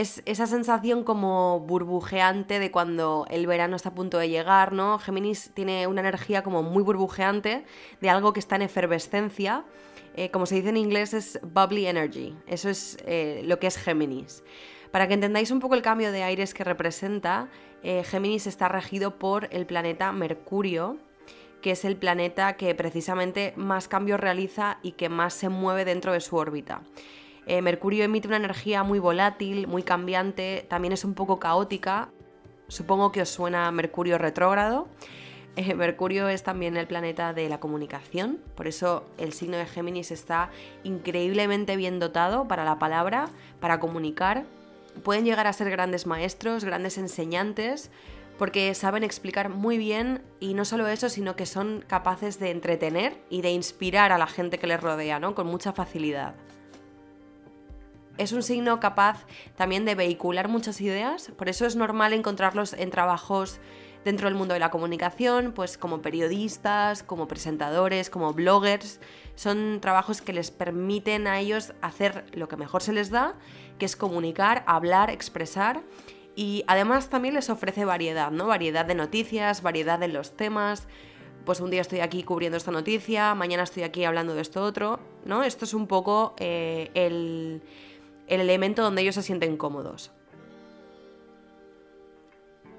[0.00, 4.98] es esa sensación como burbujeante de cuando el verano está a punto de llegar, ¿no?
[4.98, 7.64] Géminis tiene una energía como muy burbujeante
[8.02, 9.64] de algo que está en efervescencia.
[10.14, 12.36] Eh, como se dice en inglés, es bubbly energy.
[12.46, 14.42] Eso es eh, lo que es Géminis.
[14.90, 17.48] Para que entendáis un poco el cambio de aires que representa,
[17.82, 20.98] eh, Géminis está regido por el planeta Mercurio,
[21.62, 26.12] que es el planeta que precisamente más cambios realiza y que más se mueve dentro
[26.12, 26.82] de su órbita.
[27.46, 32.10] Eh, Mercurio emite una energía muy volátil, muy cambiante, también es un poco caótica.
[32.66, 34.88] Supongo que os suena Mercurio retrógrado.
[35.58, 40.10] Eh, Mercurio es también el planeta de la comunicación, por eso el signo de Géminis
[40.10, 40.50] está
[40.84, 44.44] increíblemente bien dotado para la palabra, para comunicar.
[45.02, 47.90] Pueden llegar a ser grandes maestros, grandes enseñantes,
[48.36, 53.16] porque saben explicar muy bien y no solo eso, sino que son capaces de entretener
[53.30, 55.34] y de inspirar a la gente que les rodea, ¿no?
[55.34, 56.34] Con mucha facilidad
[58.18, 59.24] es un signo capaz
[59.56, 63.60] también de vehicular muchas ideas, por eso es normal encontrarlos en trabajos
[64.06, 69.00] dentro del mundo de la comunicación, pues como periodistas, como presentadores, como bloggers.
[69.34, 73.34] Son trabajos que les permiten a ellos hacer lo que mejor se les da,
[73.80, 75.82] que es comunicar, hablar, expresar.
[76.36, 78.46] Y además también les ofrece variedad, ¿no?
[78.46, 80.86] Variedad de noticias, variedad en los temas.
[81.44, 85.00] Pues un día estoy aquí cubriendo esta noticia, mañana estoy aquí hablando de esto otro,
[85.24, 85.42] ¿no?
[85.42, 87.60] Esto es un poco eh, el,
[88.26, 90.12] el elemento donde ellos se sienten cómodos.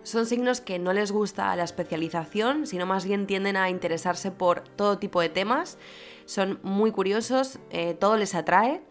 [0.08, 4.62] Son signos que no les gusta la especialización, sino más bien tienden a interesarse por
[4.62, 5.78] todo tipo de temas.
[6.24, 8.82] Son muy curiosos, eh, todo les atrae,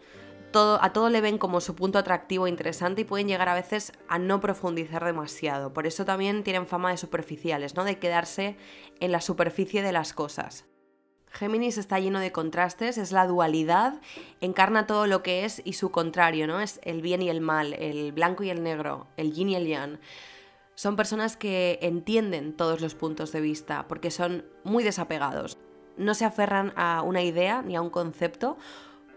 [0.51, 3.55] todo, a todo le ven como su punto atractivo e interesante y pueden llegar a
[3.55, 5.73] veces a no profundizar demasiado.
[5.73, 7.83] Por eso también tienen fama de superficiales, ¿no?
[7.83, 8.55] de quedarse
[8.99, 10.65] en la superficie de las cosas.
[11.37, 14.01] Géminis está lleno de contrastes, es la dualidad,
[14.41, 16.59] encarna todo lo que es y su contrario, ¿no?
[16.59, 19.67] Es el bien y el mal, el blanco y el negro, el yin y el
[19.67, 19.99] yang.
[20.73, 25.59] Son personas que entienden todos los puntos de vista porque son muy desapegados.
[25.95, 28.57] No se aferran a una idea ni a un concepto,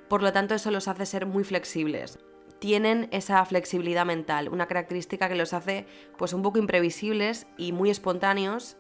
[0.08, 2.18] por lo tanto eso los hace ser muy flexibles.
[2.58, 5.86] Tienen esa flexibilidad mental, una característica que los hace
[6.18, 8.76] pues un poco imprevisibles y muy espontáneos,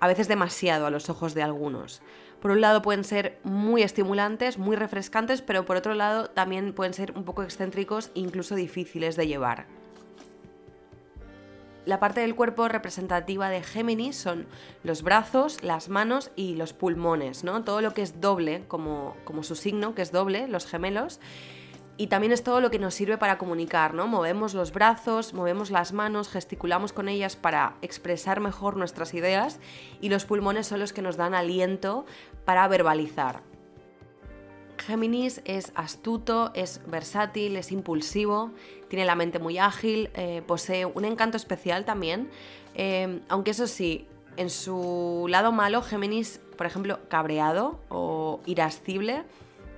[0.00, 2.02] a veces demasiado a los ojos de algunos
[2.42, 6.92] por un lado pueden ser muy estimulantes, muy refrescantes, pero por otro lado también pueden
[6.92, 9.66] ser un poco excéntricos e incluso difíciles de llevar.
[11.84, 14.46] La parte del cuerpo representativa de Géminis son
[14.82, 17.62] los brazos, las manos y los pulmones, ¿no?
[17.62, 21.20] Todo lo que es doble, como, como su signo, que es doble, los gemelos,
[21.96, 24.06] y también es todo lo que nos sirve para comunicar, ¿no?
[24.06, 29.60] Movemos los brazos, movemos las manos, gesticulamos con ellas para expresar mejor nuestras ideas
[30.00, 32.06] y los pulmones son los que nos dan aliento
[32.44, 33.42] para verbalizar.
[34.78, 38.50] Géminis es astuto, es versátil, es impulsivo,
[38.88, 42.30] tiene la mente muy ágil, eh, posee un encanto especial también,
[42.74, 49.24] eh, aunque eso sí, en su lado malo, Géminis, por ejemplo, cabreado o irascible,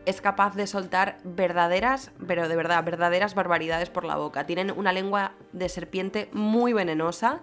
[0.06, 4.46] es capaz de soltar verdaderas, pero de verdad, verdaderas barbaridades por la boca.
[4.46, 7.40] Tienen una lengua de serpiente muy venenosa,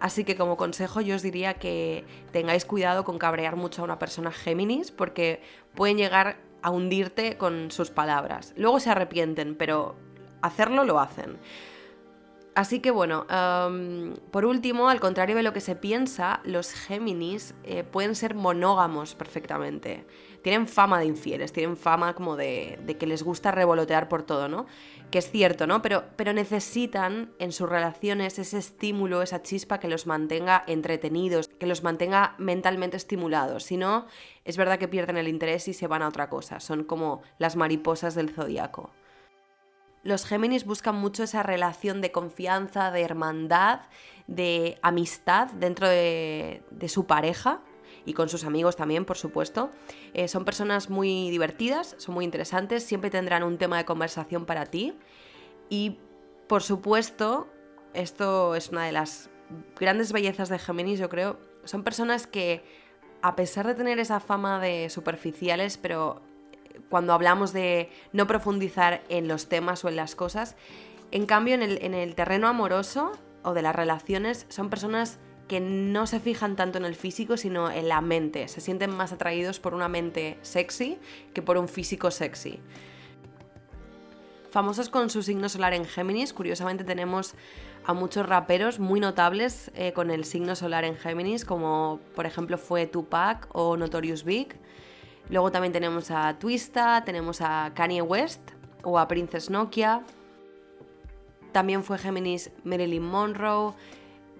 [0.00, 3.98] así que como consejo yo os diría que tengáis cuidado con cabrear mucho a una
[3.98, 5.42] persona Géminis, porque
[5.74, 8.52] pueden llegar a hundirte con sus palabras.
[8.56, 9.96] Luego se arrepienten, pero
[10.42, 11.38] hacerlo lo hacen.
[12.54, 13.26] Así que bueno,
[14.30, 19.14] por último, al contrario de lo que se piensa, los Géminis eh, pueden ser monógamos
[19.14, 20.04] perfectamente.
[20.42, 24.66] Tienen fama de infieles, tienen fama como de, que les gusta revolotear por todo, ¿no?
[25.10, 25.82] Que es cierto, ¿no?
[25.82, 31.66] Pero, pero necesitan en sus relaciones ese estímulo, esa chispa que los mantenga entretenidos, que
[31.66, 33.64] los mantenga mentalmente estimulados.
[33.64, 34.06] Si no,
[34.44, 36.60] es verdad que pierden el interés y se van a otra cosa.
[36.60, 38.90] Son como las mariposas del zodiaco
[40.04, 43.82] los Géminis buscan mucho esa relación de confianza, de hermandad,
[44.26, 47.60] de amistad dentro de, su pareja
[48.04, 49.70] y con sus amigos también, por supuesto.
[50.14, 54.66] Eh, son personas muy divertidas, son muy interesantes, siempre tendrán un tema de conversación para
[54.66, 54.94] ti.
[55.68, 55.98] Y,
[56.48, 57.48] por supuesto,
[57.94, 59.30] esto es una de las
[59.78, 61.38] grandes bellezas de Géminis, yo creo.
[61.64, 62.64] Son personas que,
[63.22, 66.22] a pesar de tener esa fama de superficiales, pero
[66.88, 70.56] cuando hablamos de no profundizar en los temas o en las cosas.
[71.10, 73.12] En cambio, en el, terreno amoroso
[73.42, 77.70] o de las relaciones, son personas que no se fijan tanto en el físico, sino
[77.70, 78.48] en la mente.
[78.48, 80.98] Se sienten más atraídos por una mente sexy
[81.34, 82.60] que por un físico sexy.
[84.50, 87.34] Famosos con su signo solar en Géminis, curiosamente tenemos
[87.84, 92.58] a muchos raperos muy notables eh, con el signo solar en Géminis, como por ejemplo
[92.58, 94.56] fue Tupac o Notorious Big.
[95.30, 98.42] Luego también tenemos a Twista, tenemos a Kanye West
[98.82, 100.02] o a Princess Nokia.
[101.52, 103.72] También fue Géminis Marilyn Monroe,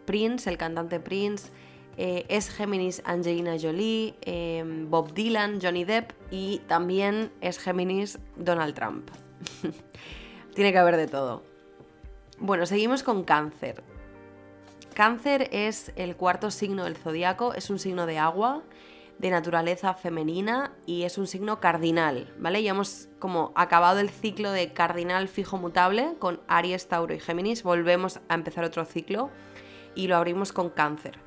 [0.04, 1.50] Prince, el cantante Prince.
[1.96, 8.74] Eh, es Géminis Angelina Jolie, em, Bob Dylan, Johnny Depp y también es Géminis Donald
[8.74, 9.10] Trump.
[10.54, 11.42] Tiene que haber de todo.
[12.38, 13.82] Bueno, seguimos con cáncer.
[14.94, 18.62] Cáncer es el cuarto signo del zodiaco, es un signo de agua
[19.18, 22.62] de naturaleza femenina y es un signo cardinal, ¿vale?
[22.62, 27.62] Ya hemos como acabado el ciclo de cardinal fijo mutable con Aries, Tauro y Géminis,
[27.62, 29.30] volvemos a empezar otro ciclo
[29.94, 31.18] y lo abrimos con cáncer.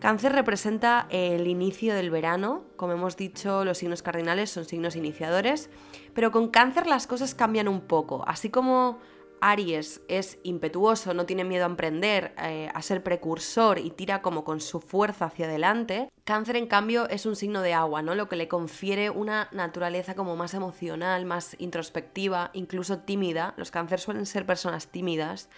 [0.00, 5.70] Cáncer representa el inicio del verano, como hemos dicho, los signos cardinales son signos iniciadores,
[6.12, 8.98] pero con cáncer las cosas cambian un poco, así como
[9.40, 14.42] Aries es impetuoso, no tiene miedo a emprender, eh, a ser precursor y tira como
[14.42, 16.10] con su fuerza hacia adelante.
[16.24, 18.14] Cáncer, en cambio, es un signo de agua, ¿no?
[18.14, 23.52] Lo que le confiere una naturaleza como más emocional, más introspectiva, incluso tímida.
[23.58, 25.50] Los cáncer suelen ser personas tímidas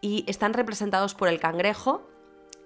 [0.00, 2.08] y están representados por el cangrejo.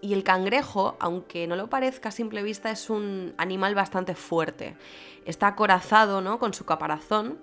[0.03, 4.77] Y el cangrejo, aunque no lo parezca a simple vista, es un animal bastante fuerte.
[5.27, 6.39] Está acorazado, ¿no?
[6.39, 7.39] Con su caparazón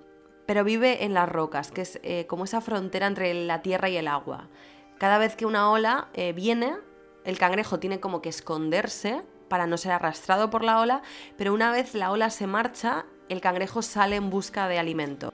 [0.47, 3.97] pero vive en las rocas, que es eh, como esa frontera entre la tierra y
[3.97, 4.47] el agua.
[4.97, 6.76] Cada vez que una ola eh, viene,
[7.26, 11.02] el cangrejo tiene como que esconderse para no ser arrastrado por la ola,
[11.38, 15.34] pero una vez la ola se marcha, el cangrejo sale en busca de alimento.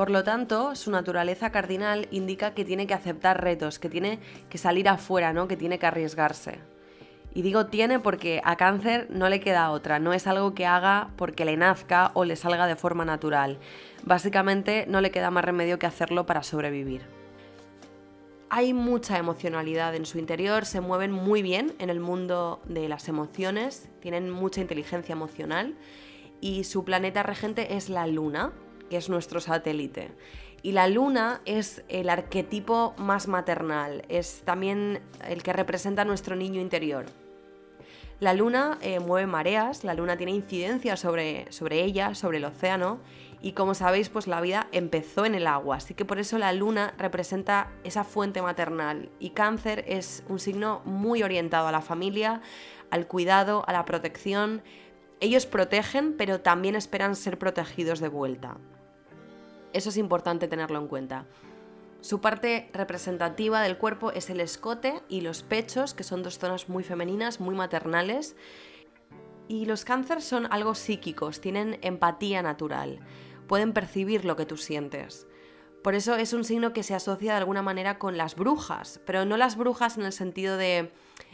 [0.00, 4.56] Por lo tanto, su naturaleza cardinal indica que tiene que aceptar retos, que tiene que
[4.56, 5.46] salir afuera, ¿no?
[5.46, 6.58] que tiene que arriesgarse.
[7.34, 11.10] Y digo tiene porque a cáncer no le queda otra, no es algo que haga
[11.16, 13.58] porque le nazca o le salga de forma natural.
[14.02, 17.02] Básicamente no le queda más remedio que hacerlo para sobrevivir.
[18.48, 23.06] Hay mucha emocionalidad en su interior, se mueven muy bien en el mundo de las
[23.08, 25.74] emociones, tienen mucha inteligencia emocional
[26.40, 28.54] y su planeta regente es la Luna,
[28.90, 30.10] que es nuestro satélite.
[30.62, 36.60] Y la luna es el arquetipo más maternal, es también el que representa nuestro niño
[36.60, 37.06] interior.
[38.18, 43.00] La luna eh, mueve mareas, la luna tiene incidencia sobre, sobre ella, sobre el océano,
[43.40, 46.52] y como sabéis, pues la vida empezó en el agua, así que por eso la
[46.52, 49.08] luna representa esa fuente maternal.
[49.18, 52.42] Y cáncer es un signo muy orientado a la familia,
[52.90, 54.62] al cuidado, a la protección.
[55.20, 58.58] Ellos protegen, pero también esperan ser protegidos de vuelta.
[59.72, 61.26] Eso es importante tenerlo en cuenta.
[62.00, 66.68] Su parte representativa del cuerpo es el escote y los pechos, que son dos zonas
[66.68, 68.36] muy femeninas, muy maternales.
[69.48, 73.00] Y los cánceres son algo psíquicos, tienen empatía natural,
[73.48, 75.26] pueden percibir lo que tú sientes.
[75.82, 79.24] Por eso es un signo que se asocia de alguna manera con las brujas, pero
[79.24, 80.92] no las brujas en el sentido de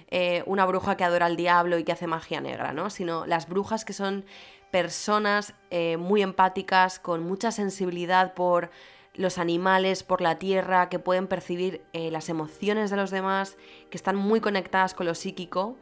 [0.08, 2.90] eh, una bruja que adora al diablo y que hace magia negra, ¿no?
[2.90, 4.24] Sino las brujas que son
[4.70, 8.70] personas eh, muy empáticas, con mucha sensibilidad por
[9.14, 13.56] los animales, por la tierra, que pueden percibir eh, las emociones de los demás,
[13.90, 15.76] que están muy conectadas con lo psíquico.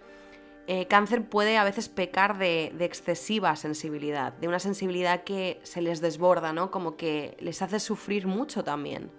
[0.67, 5.83] eh, cáncer puede a veces pecar de, de, excesiva sensibilidad, de una sensibilidad que se
[5.83, 6.71] les desborda, ¿no?
[6.71, 9.11] Como que les hace sufrir mucho también.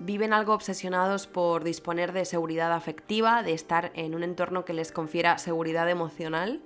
[0.00, 4.92] Viven algo obsesionados por disponer de seguridad afectiva, de estar en un entorno que les
[4.92, 6.60] confiera seguridad emocional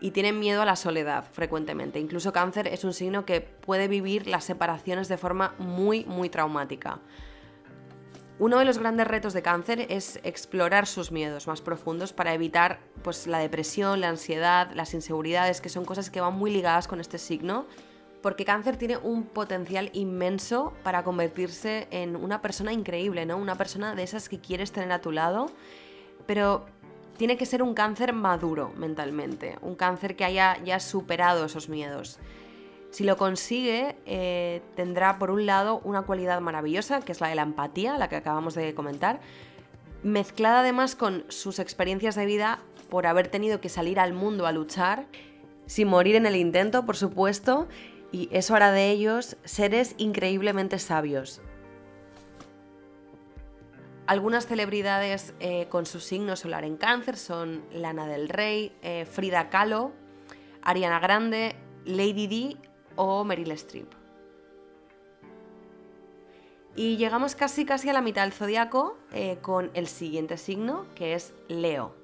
[0.00, 1.98] y tienen miedo a la soledad frecuentemente.
[1.98, 7.00] Incluso cáncer es un signo que puede vivir las separaciones de forma muy, muy traumática.
[8.40, 12.78] Uno de los grandes retos de cáncer es explorar sus miedos más profundos para evitar
[13.02, 17.00] pues, la depresión, la ansiedad, las inseguridades, que son cosas que van muy ligadas con
[17.00, 17.66] este signo,
[18.22, 23.38] porque cáncer tiene un potencial inmenso para convertirse en una persona increíble, ¿no?
[23.38, 25.46] Una persona de esas que quieres tener a tu lado,
[26.26, 26.66] pero
[27.18, 32.18] tiene que ser un cáncer maduro mentalmente, un cáncer que haya ya superado esos miedos.
[32.90, 37.34] Si lo consigue, eh, tendrá por un lado una cualidad maravillosa, que es la de
[37.34, 39.20] la empatía, la que acabamos de comentar,
[40.02, 44.52] mezclada además con sus experiencias de vida por haber tenido que salir al mundo a
[44.52, 45.06] luchar,
[45.66, 47.68] sin morir en el intento, por supuesto,
[48.12, 51.42] y eso hará de ellos seres increíblemente sabios.
[54.08, 59.50] Algunas celebridades eh, con su signo solar en cáncer son Lana del Rey, eh, Frida
[59.50, 59.92] Kahlo,
[60.62, 62.56] Ariana Grande, Lady Di
[62.96, 63.92] o Meryl Streep.
[66.74, 71.12] Y llegamos casi casi a la mitad del zodiaco eh, con el siguiente signo, que
[71.12, 71.94] es Leo.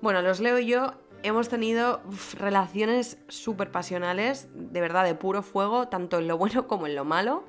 [0.00, 0.92] Bueno, los Leo y yo
[1.24, 2.02] hemos tenido
[2.38, 7.04] relaciones súper pasionales, de verdad, de puro fuego, tanto en lo bueno como en lo
[7.04, 7.46] malo.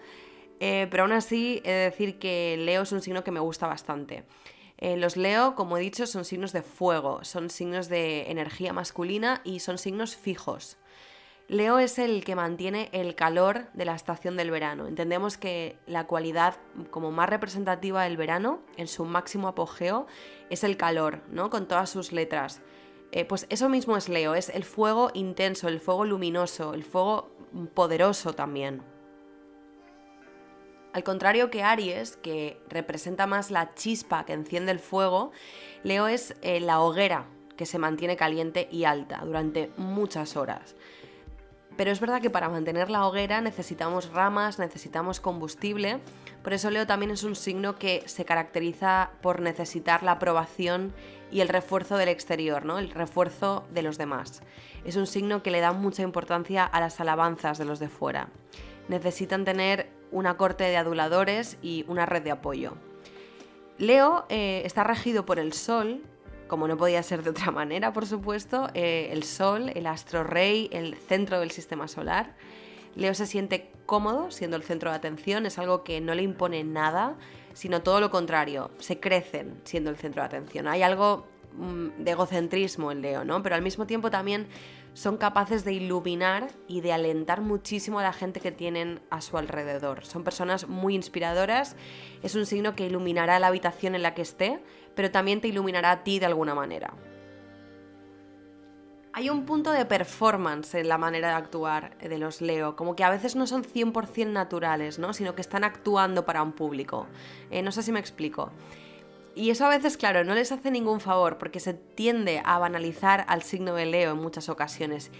[0.59, 3.67] Eh, pero aún así, he de decir que Leo es un signo que me gusta
[3.67, 4.25] bastante.
[4.77, 9.41] Eh, los Leo, como he dicho, son signos de fuego, son signos de energía masculina
[9.43, 10.77] y son signos fijos.
[11.49, 14.85] Leo es el que mantiene el calor de la estación del verano.
[14.85, 16.57] Entendemos que la cualidad
[16.91, 20.05] como más representativa del verano, en su máximo apogeo,
[20.51, 21.49] es el calor, ¿no?
[21.49, 22.61] Con todas sus letras.
[23.11, 27.31] Eh, pues eso mismo es Leo, es el fuego intenso, el fuego luminoso, el fuego
[27.73, 28.83] poderoso también.
[30.91, 35.31] Al contrario que Aries, que representa más la chispa que enciende el fuego,
[35.83, 40.75] Leo es eh, la hoguera que se mantiene caliente y alta durante muchas horas.
[41.77, 45.99] Pero es verdad que para mantener la hoguera necesitamos ramas, necesitamos combustible.
[46.43, 50.93] Por eso Leo también es un signo que se caracteriza por necesitar la aprobación
[51.31, 52.79] y el refuerzo del exterior, ¿no?
[52.79, 54.41] El refuerzo de los demás.
[54.83, 58.27] Es un signo que le da mucha importancia a las alabanzas de los de fuera.
[58.89, 62.73] Necesitan tener una corte de aduladores y una red de apoyo.
[63.77, 66.03] Leo eh, está regido por el Sol,
[66.47, 70.69] como no podía ser de otra manera, por supuesto, eh, el Sol, el astro rey,
[70.73, 72.35] el centro del sistema solar.
[72.95, 76.63] Leo se siente cómodo siendo el centro de atención, es algo que no le impone
[76.63, 77.15] nada,
[77.53, 80.67] sino todo lo contrario, se crecen siendo el centro de atención.
[80.67, 83.41] Hay algo mm, de egocentrismo en Leo, ¿no?
[83.41, 84.47] Pero al mismo tiempo también
[84.99, 89.37] son capaces de iluminar y de alentar muchísimo a la gente que tienen a su
[89.37, 90.03] alrededor.
[90.03, 91.77] Son personas muy inspiradoras,
[92.21, 94.59] es un signo que iluminará la habitación en la que esté,
[94.95, 96.95] pero también te iluminará a ti de alguna manera.
[99.13, 103.05] Hay un punto de performance en la manera de actuar de los Leo, como que
[103.05, 105.13] a veces no son 100% naturales, ¿no?
[105.13, 107.07] sino que están actuando para un público.
[107.51, 108.51] Eh, no sé si me explico.
[109.35, 113.25] Y eso a veces, claro, no les hace ningún favor porque se tiende a banalizar
[113.27, 115.11] al signo de Leo en muchas ocasiones.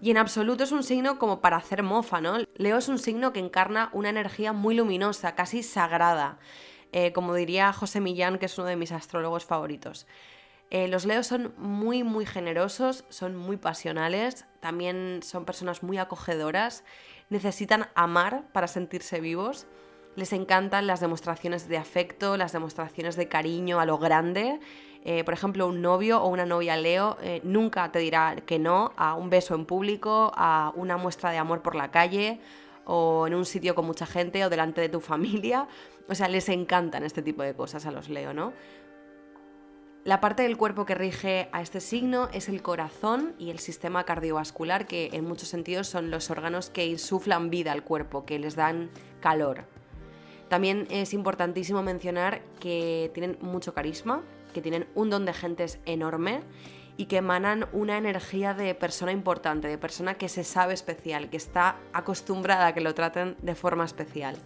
[0.00, 2.36] Y en absoluto es un signo como para hacer mofa, ¿no?
[2.56, 6.38] Leo es un signo que encarna una energía muy luminosa, casi sagrada,
[6.92, 10.06] eh, como diría José Millán, que es uno de mis astrólogos favoritos.
[10.70, 16.84] Eh, los leos son muy, muy generosos, son muy pasionales, también son personas muy acogedoras,
[17.30, 19.66] necesitan amar para sentirse vivos
[20.16, 24.58] les encantan las demostraciones de afecto, las demostraciones de cariño a lo grande.
[25.04, 28.92] Eh, por ejemplo, un novio o una novia Leo eh, nunca te dirá que no
[28.96, 32.40] a un beso en público, a una muestra de amor por la calle
[32.86, 35.68] o en un sitio con mucha gente o delante de tu familia.
[36.08, 38.52] O sea, les encantan este tipo de cosas a los Leo, ¿no?
[40.04, 44.04] La parte del cuerpo que rige a este signo es el corazón y el sistema
[44.04, 48.54] cardiovascular, que en muchos sentidos son los órganos que insuflan vida al cuerpo, que les
[48.54, 48.88] dan
[49.20, 49.75] calor.
[50.48, 54.22] También es importantísimo mencionar que tienen mucho carisma,
[54.54, 56.40] que tienen un don de gentes enorme
[56.96, 61.36] y que emanan una energía de persona importante, de persona que se sabe especial, que
[61.36, 64.36] está acostumbrada a que lo traten de forma especial.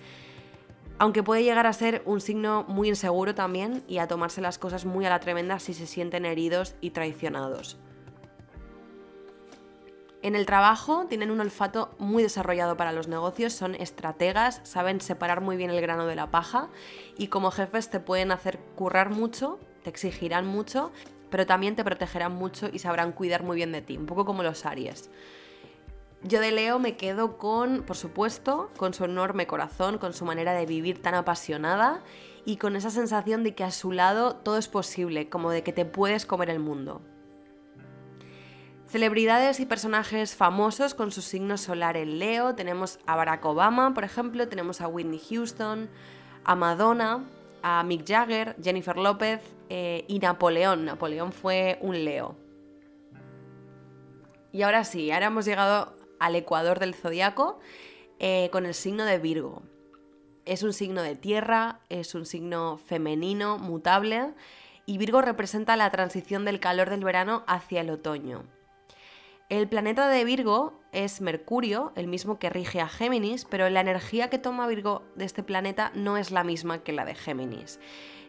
[0.99, 4.85] Aunque puede llegar a ser un signo muy inseguro también y a tomarse las cosas
[4.85, 7.79] muy a la tremenda si se sienten heridos y traicionados.
[10.23, 15.41] En el trabajo tienen un olfato muy desarrollado para los negocios, son estrategas, saben separar
[15.41, 16.69] muy bien el grano de la paja
[17.17, 20.93] y como jefes te pueden hacer currar mucho, te exigirán mucho,
[21.31, 24.43] pero también te protegerán mucho y sabrán cuidar muy bien de ti, un poco como
[24.43, 25.11] los Aries.
[26.23, 30.53] Yo de Leo me quedo con, por supuesto, con su enorme corazón, con su manera
[30.53, 32.03] de vivir tan apasionada
[32.45, 35.73] y con esa sensación de que a su lado todo es posible, como de que
[35.73, 37.01] te puedes comer el mundo.
[38.91, 42.57] Celebridades y personajes famosos con su signo solar en Leo.
[42.57, 45.89] Tenemos a Barack Obama, por ejemplo, tenemos a Whitney Houston,
[46.43, 47.25] a Madonna,
[47.63, 50.87] a Mick Jagger, Jennifer López eh, y Napoleón.
[50.87, 52.35] Napoleón fue un Leo.
[54.51, 57.61] Y ahora sí, ahora hemos llegado al ecuador del zodiaco
[58.19, 59.63] eh, con el signo de Virgo.
[60.47, 64.35] Es un signo de tierra, es un signo femenino, mutable,
[64.85, 68.43] y Virgo representa la transición del calor del verano hacia el otoño.
[69.51, 74.31] El planeta de Virgo es Mercurio, el mismo que rige a Géminis, pero la energía
[74.31, 77.81] que toma Virgo de este planeta no es la misma que la de Géminis.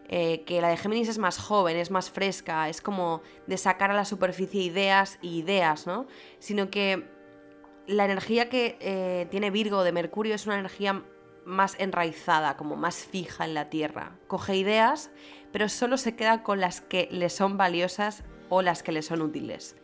[0.09, 3.91] Eh, que la de Géminis es más joven, es más fresca, es como de sacar
[3.91, 6.07] a la superficie ideas y ideas, ¿no?
[6.39, 7.07] Sino que
[7.85, 11.03] la energía que eh, tiene Virgo de Mercurio es una energía
[11.45, 14.17] más enraizada, como más fija en la Tierra.
[14.25, 15.11] Coge ideas,
[15.51, 19.21] pero solo se queda con las que le son valiosas o las que le son
[19.21, 19.75] útiles.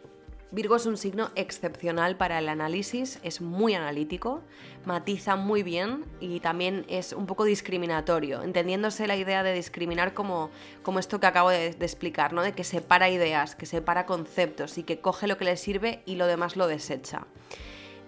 [0.49, 4.43] Virgo es un signo excepcional para el análisis, es muy analítico,
[4.85, 10.49] matiza muy bien y también es un poco discriminatorio, entendiéndose la idea de discriminar como,
[10.83, 12.43] como esto que acabo de, explicar, ¿no?
[12.43, 16.15] de que separa ideas, que separa conceptos y que coge lo que le sirve y
[16.15, 17.27] lo demás lo desecha.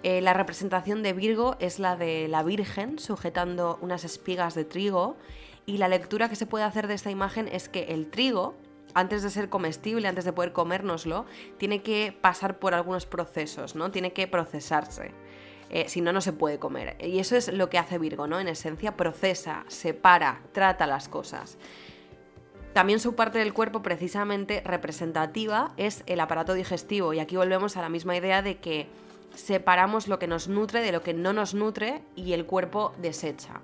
[0.03, 5.17] Eh, la representación de Virgo es la de la Virgen sujetando unas espigas de trigo
[5.65, 8.55] y la lectura que se puede hacer de esta imagen es que el trigo,
[8.93, 11.25] antes de ser comestible, antes de poder comérnoslo,
[11.57, 13.91] tiene que pasar por algunos procesos, ¿no?
[13.91, 15.11] Tiene que procesarse.
[15.69, 16.97] Eh, si no, no se puede comer.
[16.99, 18.39] Y eso es lo que hace Virgo, ¿no?
[18.39, 21.57] En esencia, procesa, separa, trata las cosas.
[22.73, 27.13] También su parte del cuerpo precisamente representativa es el aparato digestivo.
[27.13, 28.87] Y aquí volvemos a la misma idea de que
[29.35, 33.61] separamos lo que nos nutre de lo que no nos nutre y el cuerpo desecha.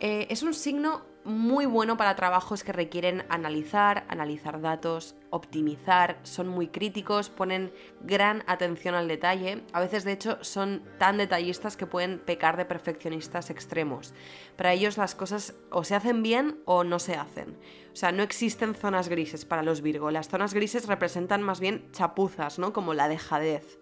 [0.00, 6.48] Eh, es un signo muy bueno para trabajos que requieren analizar, analizar datos, optimizar, son
[6.48, 7.72] muy críticos, ponen
[8.02, 12.66] gran atención al detalle, a veces de hecho son tan detallistas que pueden pecar de
[12.66, 14.14] perfeccionistas extremos.
[14.56, 17.56] Para ellos las cosas o se hacen bien o no se hacen.
[17.92, 21.88] O sea, no existen zonas grises para los Virgo, las zonas grises representan más bien
[21.92, 22.72] chapuzas, ¿no?
[22.72, 23.78] Como la dejadez.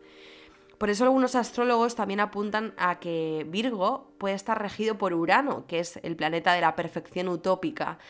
[0.82, 5.78] Por eso algunos astrólogos también apuntan a que Virgo puede estar regido por Urano, que
[5.78, 8.00] es el planeta de la perfección utópica.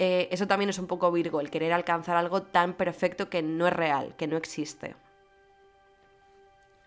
[0.00, 3.68] Eh, eso también es un poco Virgo, el querer alcanzar algo tan perfecto que no
[3.68, 4.96] es real, que no existe.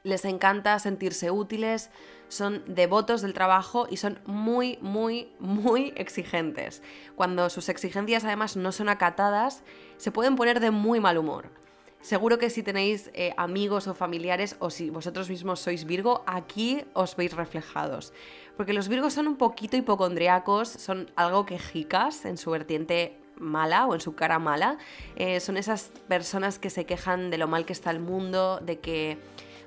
[0.04, 1.90] Les encanta sentirse útiles,
[2.28, 6.84] son devotos del trabajo y son muy, muy, muy exigentes.
[7.16, 9.64] Cuando sus exigencias además no son acatadas,
[9.96, 11.59] se pueden poner de muy mal humor.
[12.02, 16.86] Seguro que si tenéis eh, amigos o familiares o si vosotros mismos sois Virgo, aquí
[16.94, 18.14] os veis reflejados.
[18.56, 23.96] Porque los Virgos son un poquito hipocondriacos, son algo quejicas en su vertiente mala o
[23.96, 24.78] en su cara mala.
[25.18, 28.80] Eh, son esas personas que se quejan de lo mal que está el mundo, de
[28.80, 29.18] que,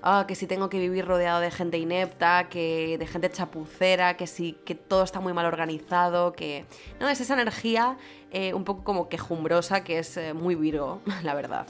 [0.02, 4.26] ah, que si tengo que vivir rodeado de gente inepta, que de gente chapucera, que
[4.26, 6.64] si que todo está muy mal organizado, que
[6.98, 7.98] no es esa energía
[8.30, 11.66] eh, un poco como quejumbrosa que es muy Virgo, la verdad.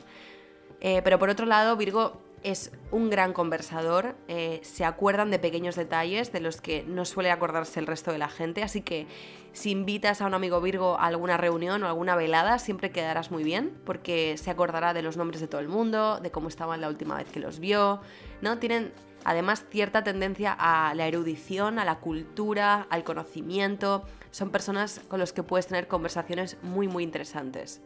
[0.84, 5.76] Eh, pero por otro lado, Virgo es un gran conversador, eh, se acuerdan de pequeños
[5.76, 9.06] detalles de los que no suele acordarse el resto de la gente, así que
[9.52, 13.44] si invitas a un amigo Virgo a alguna reunión o alguna velada, siempre quedarás muy
[13.44, 16.88] bien, porque se acordará de los nombres de todo el mundo, de cómo estaban la
[16.88, 18.00] última vez que los vio,
[18.40, 18.58] ¿no?
[18.58, 18.92] Tienen
[19.24, 24.02] además cierta tendencia a la erudición, a la cultura, al conocimiento,
[24.32, 27.80] son personas con las que puedes tener conversaciones muy muy interesantes.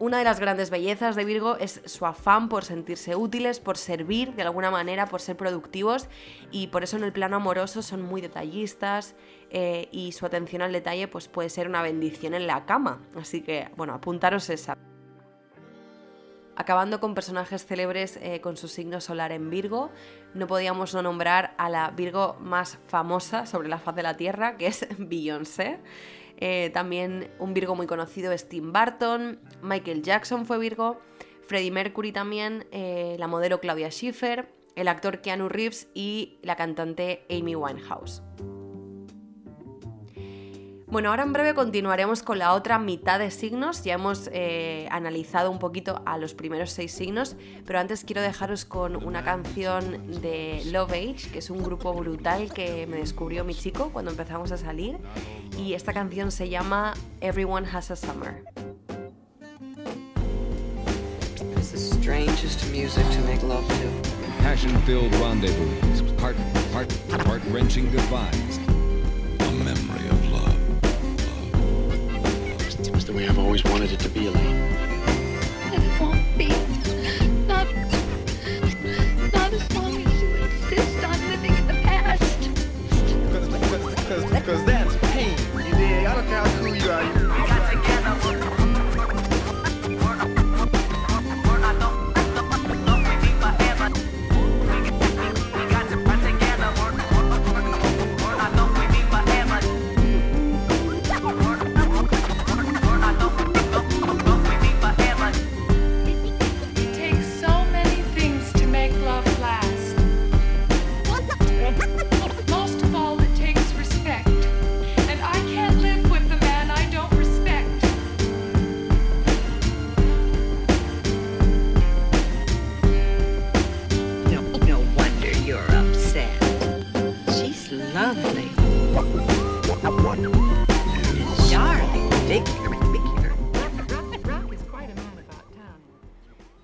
[0.00, 4.32] Una de las grandes bellezas de Virgo es su afán por sentirse útiles, por servir
[4.34, 6.06] de alguna manera, por ser productivos
[6.52, 9.16] y por eso en el plano amoroso son muy detallistas
[9.50, 13.02] eh, y su atención al detalle pues, puede ser una bendición en la cama.
[13.16, 14.76] Así que, bueno, apuntaros esa.
[16.54, 19.90] Acabando con personajes célebres eh, con su signo solar en Virgo,
[20.32, 24.56] no podíamos no nombrar a la Virgo más famosa sobre la faz de la Tierra,
[24.56, 25.80] que es Beyoncé.
[26.40, 31.00] Eh, también un Virgo muy conocido es Tim Burton, Michael Jackson fue Virgo,
[31.46, 37.26] Freddie Mercury también, eh, la modelo Claudia Schiffer, el actor Keanu Reeves y la cantante
[37.28, 38.22] Amy Winehouse.
[40.90, 43.84] Bueno, ahora en breve continuaremos con la otra mitad de signos.
[43.84, 47.36] Ya hemos eh, analizado un poquito a los primeros seis signos,
[47.66, 52.52] pero antes quiero dejaros con una canción de Love Age, que es un grupo brutal
[52.54, 54.96] que me descubrió mi chico cuando empezamos a salir.
[55.58, 58.42] Y esta canción se llama Everyone Has a Summer.
[62.08, 64.08] strangest music to make love to.
[64.38, 66.36] Passion-filled rendezvous, heart,
[66.72, 66.90] heart,
[67.26, 68.67] heart-wrenching goodbyes.
[73.08, 74.44] The way I've always wanted it to be, Elaine.
[74.44, 76.48] And it won't be.
[77.46, 77.66] Not,
[79.32, 82.50] not as long as you insist on living in the past.
[84.30, 85.38] Because that's pain.
[85.54, 86.04] You dig?
[86.04, 86.57] I don't care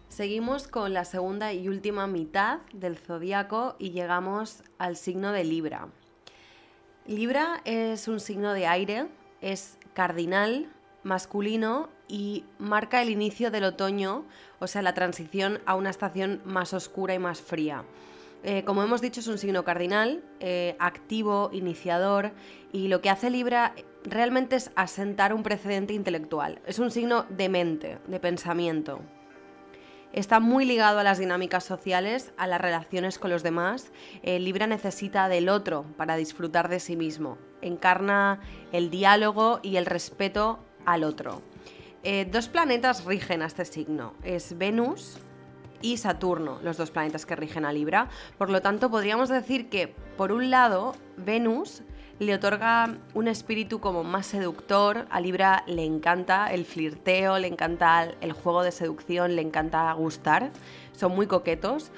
[0.09, 5.89] Seguimos con la segunda y última mitad del zodíaco y llegamos al signo de Libra.
[7.07, 9.07] Libra es un signo de aire,
[9.41, 10.71] es cardinal,
[11.03, 14.27] masculino y marca el inicio del otoño,
[14.59, 17.85] o sea, la transición a una estación más oscura y más fría.
[18.43, 22.33] Eh, como hemos dicho, es un signo cardinal, eh, activo, iniciador,
[22.73, 23.75] y lo que hace Libra
[24.05, 26.61] realmente es asentar un precedente intelectual.
[26.67, 29.01] Es un signo de mente, de pensamiento.
[30.13, 33.91] Está muy ligado a las dinámicas sociales, a las relaciones con los demás.
[34.23, 37.37] Eh, Libra necesita del otro para disfrutar de sí mismo.
[37.63, 38.39] Encarna
[38.71, 41.43] el diálogo y el respeto al otro.
[42.05, 44.15] Eh, dos planetas rigen a este signo.
[44.23, 45.19] Es Venus
[45.83, 48.09] y Saturno, los dos planetas que rigen a Libra.
[48.39, 51.83] Por lo tanto, podríamos decir que, por un lado, Venus
[52.19, 55.07] le otorga un espíritu como más seductor.
[55.11, 60.51] A Libra le encanta el flirteo, le encanta el juego de seducción, le encanta gustar.
[60.93, 61.91] Son muy coquetos.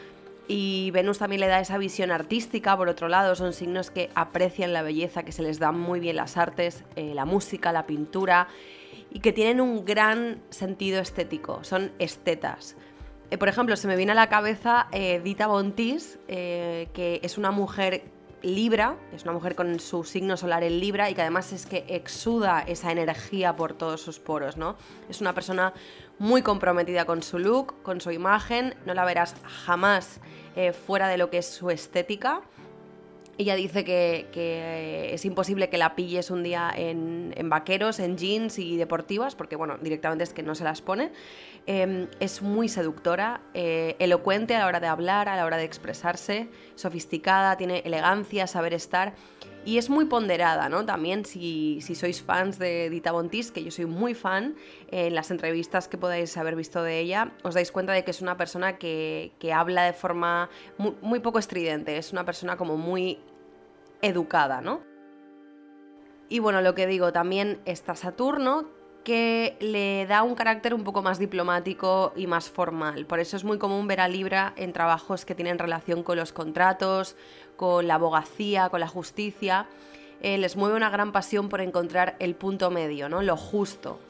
[0.48, 4.72] Y Venus también le da esa visión artística, por otro lado, son signos que aprecian
[4.72, 8.46] la belleza, que se les dan muy bien las artes, eh, la música, la pintura,
[9.10, 12.76] y que tienen un gran sentido estético, son estetas.
[13.32, 17.50] Eh, por ejemplo, se me viene a la cabeza eh, Dita Bontis, que es una
[17.50, 18.04] mujer
[18.46, 21.84] Libra, es una mujer con su signo solar en Libra y que además es que
[21.88, 24.76] exuda esa energía por todos sus poros, ¿no?
[25.08, 25.74] Es una persona
[26.20, 30.20] muy comprometida con su look, con su imagen, no la verás jamás
[30.54, 32.42] eh, fuera de lo que es su estética.
[33.36, 38.76] Ella dice que, es imposible que la pilles un día en, vaqueros, en jeans y
[38.76, 41.10] deportivas, porque bueno, directamente es que no se las pone.
[41.66, 45.64] Eh, es muy seductora, eh, elocuente a la hora de hablar, a la hora de
[45.64, 49.14] expresarse, sofisticada, tiene elegancia, saber estar
[49.66, 50.86] y es muy ponderada, ¿no?
[50.86, 54.54] También si, si sois fans de Dita Bontis, que yo soy muy fan,
[54.92, 58.22] en las entrevistas que podáis haber visto de ella, os dais cuenta de que es
[58.22, 60.48] una persona que, que habla de forma
[60.78, 63.18] muy, muy poco estridente, es una persona como muy
[64.02, 64.82] educada, ¿no?
[66.28, 68.68] Y bueno, lo que digo, también está Saturno,
[69.06, 73.06] que le da un carácter un poco más diplomático y más formal.
[73.06, 76.32] Por eso es muy común ver a Libra en trabajos que tienen relación con los
[76.32, 77.14] contratos,
[77.56, 79.68] con la abogacía, con la justicia.
[80.22, 83.22] Eh, les mueve una gran pasión por encontrar el punto medio, ¿no?
[83.22, 84.00] Lo justo.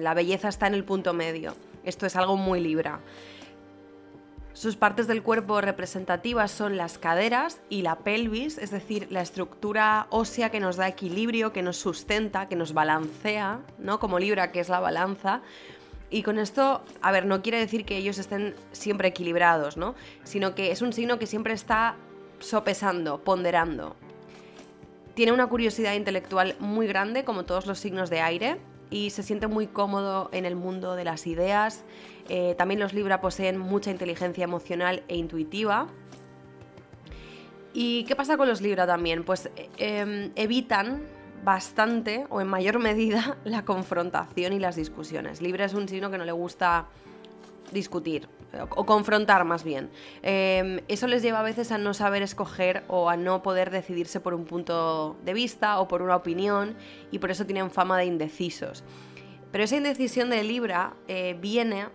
[0.00, 1.54] La belleza está en el punto medio.
[1.84, 2.98] Esto es algo muy Libra.
[4.60, 10.06] Sus partes del cuerpo representativas son las caderas y la pelvis, es decir, la estructura
[10.10, 13.98] ósea que nos da equilibrio, que nos sustenta, que nos balancea, ¿no?
[13.98, 15.40] Como Libra, que es la balanza.
[16.10, 19.94] Y con esto, a ver, no quiere decir que ellos estén siempre equilibrados, ¿no?
[20.24, 21.96] Sino que es un signo que siempre está
[22.38, 23.96] sopesando, ponderando.
[25.14, 29.46] Tiene una curiosidad intelectual muy grande, como todos los signos de aire, y se siente
[29.46, 31.82] muy cómodo en el mundo de las ideas.
[32.32, 35.88] Eh, también los Libra poseen mucha inteligencia emocional e intuitiva.
[37.72, 39.24] ¿Y qué pasa con los Libra también?
[39.24, 41.02] Pues eh, evitan
[41.42, 45.42] bastante o en mayor medida la confrontación y las discusiones.
[45.42, 46.86] Libra es un signo que no le gusta
[47.72, 48.28] discutir
[48.76, 49.90] o confrontar más bien.
[50.22, 54.20] Eh, eso les lleva a veces a no saber escoger o a no poder decidirse
[54.20, 56.76] por un punto de vista o por una opinión
[57.10, 58.84] y por eso tienen fama de indecisos.
[59.50, 61.88] Pero esa indecisión de Libra eh, viene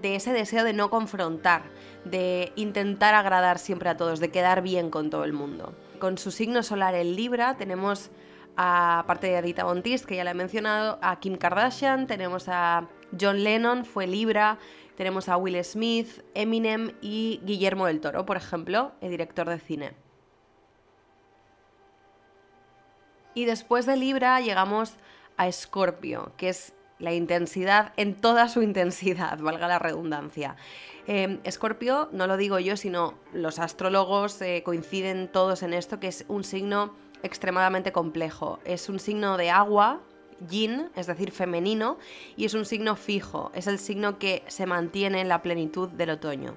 [0.00, 1.62] de ese deseo de no confrontar,
[2.04, 5.74] de intentar agradar siempre a todos, de quedar bien con todo el mundo.
[5.98, 8.10] Con su signo solar en Libra tenemos,
[8.56, 12.88] aparte de Adita Bontis, que ya la he mencionado, a Kim Kardashian, tenemos a
[13.18, 14.58] John Lennon, fue Libra,
[14.96, 19.92] tenemos a Will Smith, Eminem y Guillermo del Toro, por ejemplo, el director de cine.
[23.34, 24.94] Y después de Libra llegamos
[25.36, 30.56] a Escorpio, que es la intensidad en toda su intensidad, valga la redundancia.
[31.06, 36.24] Escorpio, no lo digo yo, sino los astrólogos eh, coinciden todos en esto, que es
[36.28, 38.58] un signo extremadamente complejo.
[38.64, 40.00] Es un signo de agua,
[40.48, 41.98] yin, es decir, femenino,
[42.36, 46.10] y es un signo fijo, es el signo que se mantiene en la plenitud del
[46.10, 46.54] otoño.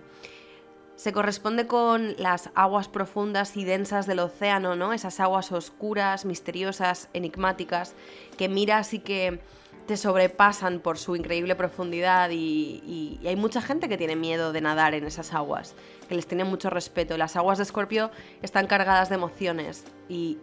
[0.98, 4.93] Se corresponde con las aguas profundas y densas del océano, ¿no?
[4.93, 7.93] Esas aguas oscuras, misteriosas, enigmáticas,
[8.36, 9.39] que miras y que
[9.86, 12.82] te sobrepasan por su increíble profundidad y,
[13.22, 15.76] y, hay mucha gente que tiene miedo de nadar en esas aguas,
[16.10, 17.16] que les tiene mucho respeto.
[17.16, 18.10] Las aguas de Escorpio
[18.41, 20.39] están cargadas de emociones y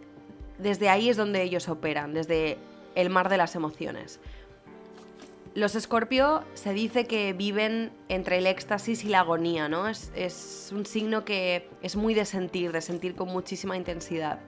[0.57, 2.57] desde ahí es donde ellos operan, desde
[2.95, 4.21] el mar de las emociones.
[5.55, 9.87] Los Escorpio se dice que viven entre el éxtasis y la agonía, ¿no?
[9.87, 14.41] Es, es, un signo que es muy de sentir, de sentir con muchísima intensidad.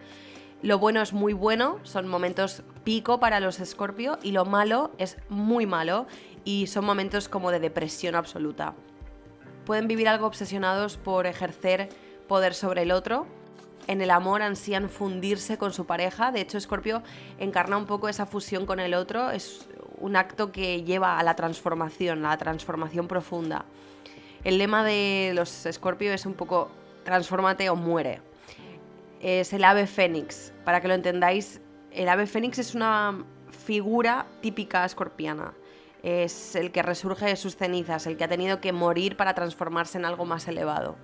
[0.62, 5.16] Lo bueno es muy bueno, son momentos pico para los Escorpio, y lo malo es
[5.30, 6.08] muy malo
[6.44, 8.74] y son momentos como de depresión absoluta.
[9.66, 11.88] Pueden vivir algo obsesionados por ejercer
[12.28, 13.28] poder sobre el otro,
[13.88, 16.32] en el amor ansían fundirse con su pareja.
[16.32, 17.02] De hecho, Escorpio
[17.40, 19.32] encarna un poco esa fusión con el otro.
[19.32, 19.68] Es
[20.00, 23.66] un acto que lleva a la transformación, a la transformación profunda.
[24.44, 26.70] El lema de los Escorpio es un poco
[27.04, 28.22] transfórmate o muere.
[29.22, 30.54] Es el ave fénix.
[30.66, 31.62] Para que lo entendáis,
[31.92, 33.24] el ave fénix es una
[33.66, 35.54] figura típica escorpiana.
[36.04, 39.98] Es el que resurge de sus cenizas, el que ha tenido que morir para transformarse
[39.98, 40.96] en algo más elevado.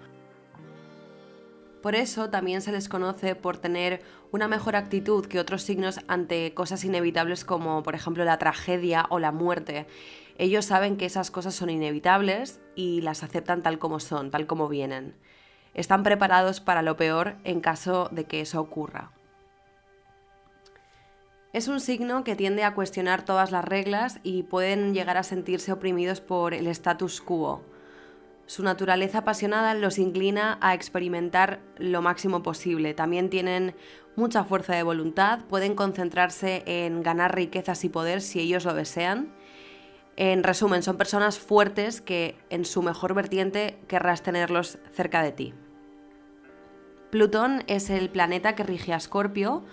[1.83, 6.53] Por eso también se les conoce por tener una mejor actitud que otros signos ante
[6.53, 9.85] cosas inevitables como por ejemplo la tragedia o la muerte.
[10.37, 14.69] Ellos saben que esas cosas son inevitables y las aceptan tal como son, tal como
[14.69, 15.13] vienen.
[15.73, 19.11] Están preparados para lo peor en caso de que eso ocurra.
[21.51, 25.73] Es un signo que tiende a cuestionar todas las reglas y pueden llegar a sentirse
[25.73, 27.61] oprimidos por el status quo.
[28.45, 32.93] Su naturaleza apasionada los inclina a experimentar lo máximo posible.
[32.93, 33.75] También tienen
[34.15, 39.33] mucha fuerza de voluntad, pueden concentrarse en ganar riquezas y poder si ellos lo desean.
[40.15, 45.53] En resumen, son personas fuertes que en su mejor vertiente querrás tenerlos cerca de ti.
[47.09, 49.63] Plutón es el planeta que rige a Escorpio.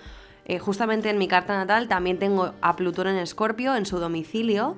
[0.46, 4.76] Eh, justamente en mi carta natal también tengo a Plutón en Escorpio, en su domicilio.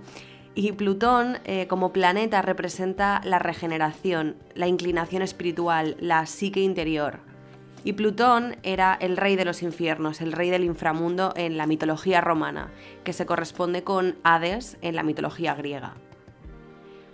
[0.54, 7.20] Y Plutón eh, como planeta representa la regeneración, la inclinación espiritual, la psique interior.
[7.84, 12.20] Y Plutón era el rey de los infiernos, el rey del inframundo en la mitología
[12.20, 12.70] romana,
[13.02, 15.94] que se corresponde con Hades en la mitología griega.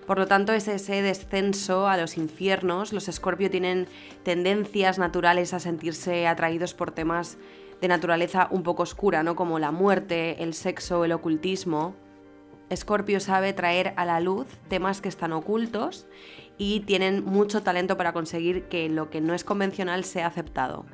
[0.09, 2.93] Por lo tanto, es ese descenso a los infiernos.
[2.93, 3.87] Los Escorpio tienen
[4.25, 7.39] tendencias naturales a sentirse atraídos por temas
[7.81, 9.37] de naturaleza un poco oscura, ¿no?
[9.37, 11.95] como la muerte, el sexo, el ocultismo.
[12.71, 16.07] Escorpio sabe traer a la luz temas que están ocultos
[16.59, 20.85] y tienen mucho talento para conseguir que lo que no es convencional sea aceptado.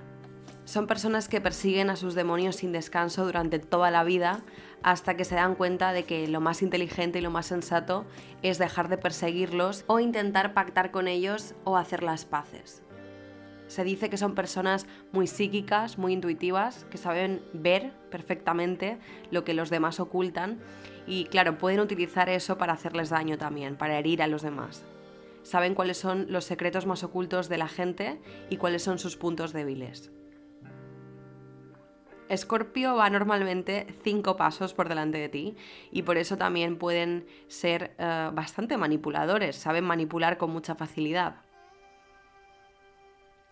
[0.64, 4.42] Son personas que persiguen a sus demonios sin descanso durante toda la vida
[4.82, 8.06] hasta que se dan cuenta de que lo más inteligente y lo más sensato
[8.42, 12.82] es dejar de perseguirlos o intentar pactar con ellos o hacer las paces.
[13.66, 18.98] Se dice que son personas muy psíquicas, muy intuitivas, que saben ver perfectamente
[19.30, 20.60] lo que los demás ocultan
[21.06, 24.84] y claro, pueden utilizar eso para hacerles daño también, para herir a los demás.
[25.42, 29.52] Saben cuáles son los secretos más ocultos de la gente y cuáles son sus puntos
[29.52, 30.10] débiles.
[32.28, 35.56] Escorpio va normalmente cinco pasos por delante de ti
[35.92, 41.36] y por eso también pueden ser eh, bastante manipuladores, saben manipular con mucha facilidad.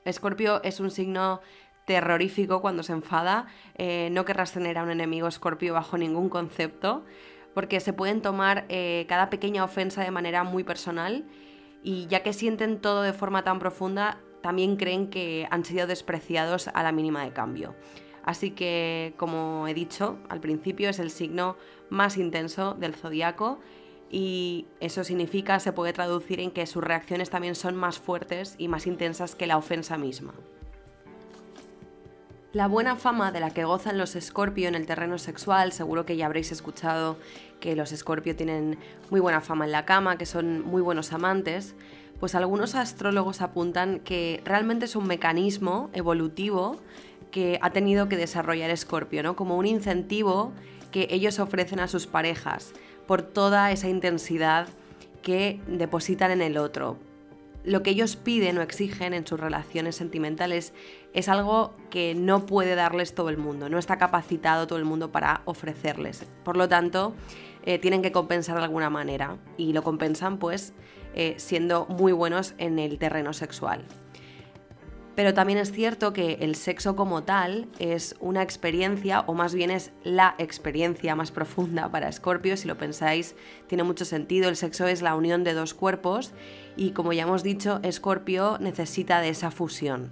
[0.04, 1.42] Escorpio es un signo
[1.84, 7.04] terrorífico cuando se enfada, eh, no querrás tener a un enemigo escorpio bajo ningún concepto,
[7.54, 11.24] porque se pueden tomar eh, cada pequeña ofensa de manera muy personal
[11.82, 16.68] y ya que sienten todo de forma tan profunda, también creen que han sido despreciados
[16.68, 17.74] a la mínima de cambio.
[18.24, 21.56] Así que, como he dicho al principio, es el signo
[21.90, 23.58] más intenso del zodiaco
[24.10, 28.68] y eso significa, se puede traducir en que sus reacciones también son más fuertes y
[28.68, 30.34] más intensas que la ofensa misma.
[32.52, 36.18] La buena fama de la que gozan los Escorpio en el terreno sexual, seguro que
[36.18, 37.16] ya habréis escuchado
[37.60, 38.78] que los Escorpio tienen
[39.08, 41.74] muy buena fama en la cama, que son muy buenos amantes,
[42.20, 46.76] pues algunos astrólogos apuntan que realmente es un mecanismo evolutivo
[47.30, 49.34] que ha tenido que desarrollar Escorpio, ¿no?
[49.34, 50.52] Como un incentivo
[50.90, 52.74] que ellos ofrecen a sus parejas
[53.06, 54.68] por toda esa intensidad
[55.22, 56.98] que depositan en el otro.
[57.64, 60.72] Lo que ellos piden o exigen en sus relaciones sentimentales
[61.12, 65.12] es algo que no puede darles todo el mundo, no está capacitado todo el mundo
[65.12, 66.26] para ofrecerles.
[66.44, 67.14] Por lo tanto,
[67.64, 70.72] eh, tienen que compensar de alguna manera y lo compensan pues
[71.14, 73.84] eh, siendo muy buenos en el terreno sexual.
[75.14, 79.70] Pero también es cierto que el sexo como tal es una experiencia, o más bien
[79.70, 83.36] es la experiencia más profunda para Scorpio, si lo pensáis,
[83.66, 84.48] tiene mucho sentido.
[84.48, 86.32] El sexo es la unión de dos cuerpos
[86.76, 90.10] y como ya hemos dicho, Scorpio necesita de esa fusión.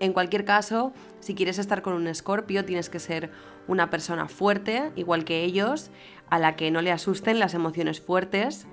[0.00, 3.30] En cualquier caso, si quieres estar con un escorpio, tienes que ser
[3.66, 5.90] una persona fuerte, igual que ellos,
[6.30, 8.66] a la que no le asusten las emociones fuertes.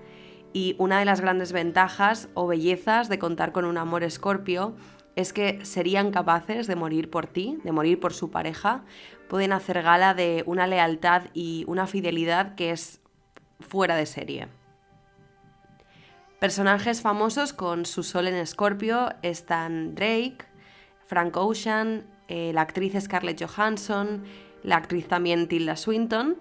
[0.54, 4.76] Y una de las grandes ventajas o bellezas de contar con un amor escorpio
[5.16, 8.84] es que serían capaces de morir por ti, de morir por su pareja.
[9.28, 13.02] Pueden hacer gala de una lealtad y una fidelidad que es
[13.60, 14.48] fuera de serie.
[16.40, 20.40] Personajes famosos con su sol en escorpio están Drake,
[21.08, 24.24] Frank Ocean, eh, la actriz Scarlett Johansson,
[24.62, 26.38] la actriz también Tilda Swinton,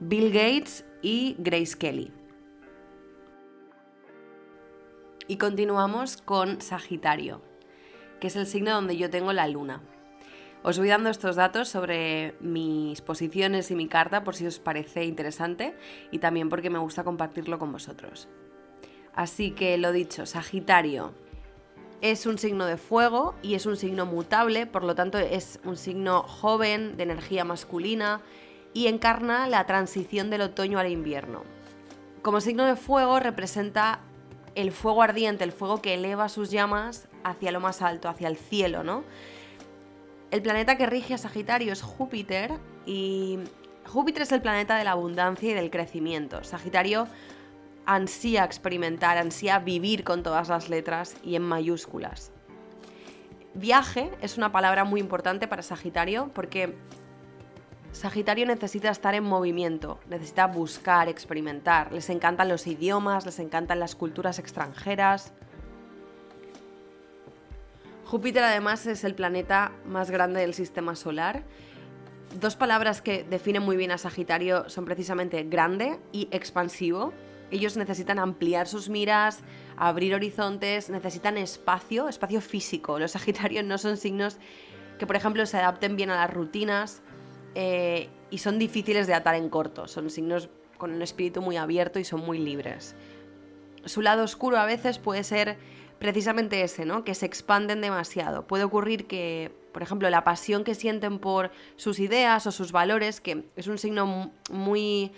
[0.00, 2.12] Bill Gates y Grace Kelly.
[5.28, 7.40] Y continuamos con Sagitario,
[8.18, 9.80] que es el signo donde yo tengo la luna.
[10.64, 15.04] Os voy dando estos datos sobre mis posiciones y mi carta por si os parece
[15.04, 15.76] interesante
[16.10, 18.28] y también porque me gusta compartirlo con vosotros.
[19.14, 21.12] Así que lo dicho, Sagitario,
[22.00, 25.76] es un signo de fuego y es un signo mutable, por lo tanto es un
[25.76, 28.20] signo joven, de energía masculina
[28.72, 31.42] y encarna la transición del otoño al invierno.
[32.22, 34.00] Como signo de fuego representa
[34.54, 38.36] el fuego ardiente, el fuego que eleva sus llamas hacia lo más alto, hacia el
[38.36, 39.04] cielo, ¿no?
[40.30, 42.52] El planeta que rige a Sagitario es Júpiter
[42.84, 43.38] y
[43.86, 46.44] Júpiter es el planeta de la abundancia y del crecimiento.
[46.44, 47.08] Sagitario
[47.88, 52.30] ansía experimentar, ansía vivir con todas las letras y en mayúsculas.
[53.54, 56.76] Viaje es una palabra muy importante para Sagitario porque
[57.92, 61.90] Sagitario necesita estar en movimiento, necesita buscar, experimentar.
[61.90, 65.32] Les encantan los idiomas, les encantan las culturas extranjeras.
[68.04, 71.42] Júpiter además es el planeta más grande del sistema solar.
[72.38, 77.14] Dos palabras que definen muy bien a Sagitario son precisamente grande y expansivo.
[77.50, 79.40] Ellos necesitan ampliar sus miras,
[79.76, 82.98] abrir horizontes, necesitan espacio, espacio físico.
[82.98, 84.38] Los Sagitarios no son signos
[84.98, 87.02] que, por ejemplo, se adapten bien a las rutinas
[87.54, 89.88] eh, y son difíciles de atar en corto.
[89.88, 92.94] Son signos con un espíritu muy abierto y son muy libres.
[93.84, 95.56] Su lado oscuro a veces puede ser
[95.98, 97.04] precisamente ese, ¿no?
[97.04, 98.46] Que se expanden demasiado.
[98.46, 103.20] Puede ocurrir que, por ejemplo, la pasión que sienten por sus ideas o sus valores,
[103.20, 105.12] que es un signo muy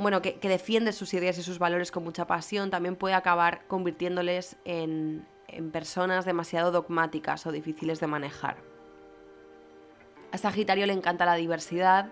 [0.00, 4.56] bueno, que, defiende sus ideas y sus valores con mucha pasión, también puede acabar convirtiéndoles
[4.64, 5.26] en,
[5.72, 8.56] personas demasiado dogmáticas o difíciles de manejar.
[10.30, 12.10] A Sagitario le encanta la diversidad.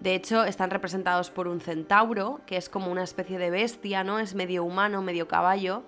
[0.00, 4.18] De hecho, están representados por un centauro, que es como una especie de bestia, ¿no?
[4.18, 5.82] Es medio humano, medio caballo.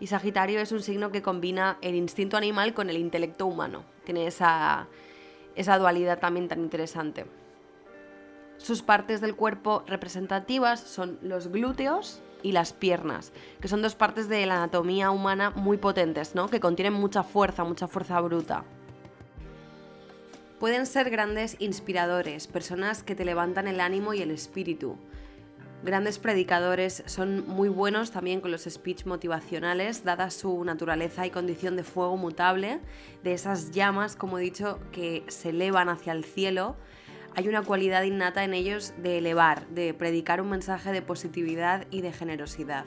[0.00, 3.84] Y Sagitario es un signo que combina el instinto animal con el intelecto humano.
[4.04, 4.88] Tiene esa
[5.78, 7.26] dualidad también tan interesante.
[8.58, 14.28] Sus partes del cuerpo representativas son los glúteos y las piernas, que son dos partes
[14.28, 16.48] de la anatomía humana muy potentes, ¿no?
[16.48, 18.64] Que contienen mucha fuerza, mucha fuerza bruta.
[20.60, 24.96] Pueden ser grandes inspiradores, personas que te levantan el ánimo y el espíritu.
[25.82, 31.76] Grandes predicadores son muy buenos también con los speech motivacionales, dada su naturaleza y condición
[31.76, 32.80] de fuego mutable,
[33.22, 36.76] de esas llamas, como he dicho, que se elevan hacia el cielo
[37.36, 42.00] hay una cualidad innata en ellos de elevar, de predicar un mensaje de positividad y
[42.00, 42.84] de generosidad.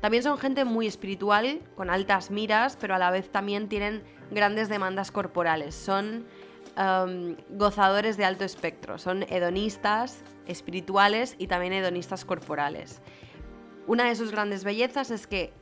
[0.00, 4.68] También son gente muy espiritual, con altas miras, pero a la vez también tienen grandes
[4.68, 5.74] demandas corporales.
[5.74, 6.24] Son
[6.76, 13.02] um, gozadores de alto espectro, son hedonistas espirituales y también hedonistas corporales.
[13.86, 15.52] Una de sus grandes bellezas es que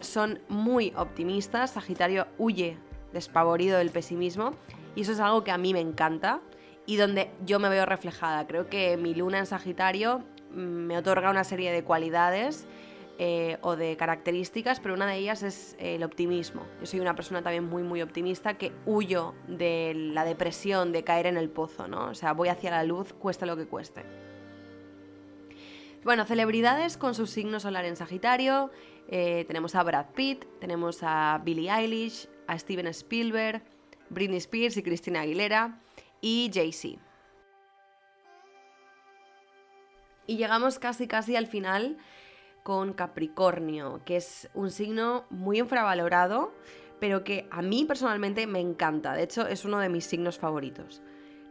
[0.00, 2.78] son muy optimistas, Sagitario huye
[3.12, 4.52] despavorido del pesimismo
[4.94, 6.40] y eso es algo que a mí me encanta
[6.86, 8.46] y donde yo me veo reflejada.
[8.46, 12.66] Creo que mi luna en Sagitario me otorga una serie de cualidades
[13.18, 16.66] eh, o de características, pero una de ellas es el optimismo.
[16.80, 21.26] Yo soy una persona también muy, muy optimista que huyo de la depresión, de caer
[21.26, 22.06] en el pozo, ¿no?
[22.06, 24.04] O sea, voy hacia la luz, cueste lo que cueste.
[26.02, 28.70] Bueno, celebridades con su signo solar en Sagitario.
[29.08, 33.62] Eh, tenemos a Brad Pitt, tenemos a Billie Eilish, a Steven Spielberg,
[34.10, 35.80] Britney Spears y Christina Aguilera
[36.24, 36.98] y Jay-Z.
[40.26, 41.98] Y llegamos casi casi al final
[42.62, 46.54] con Capricornio, que es un signo muy infravalorado,
[46.98, 49.12] pero que a mí personalmente me encanta.
[49.12, 51.02] De hecho, es uno de mis signos favoritos.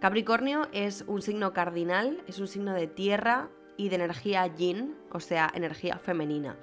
[0.02, 5.20] Capricornio es un signo cardinal, es un signo de tierra y de energía yin, o
[5.20, 6.58] sea, energía femenina.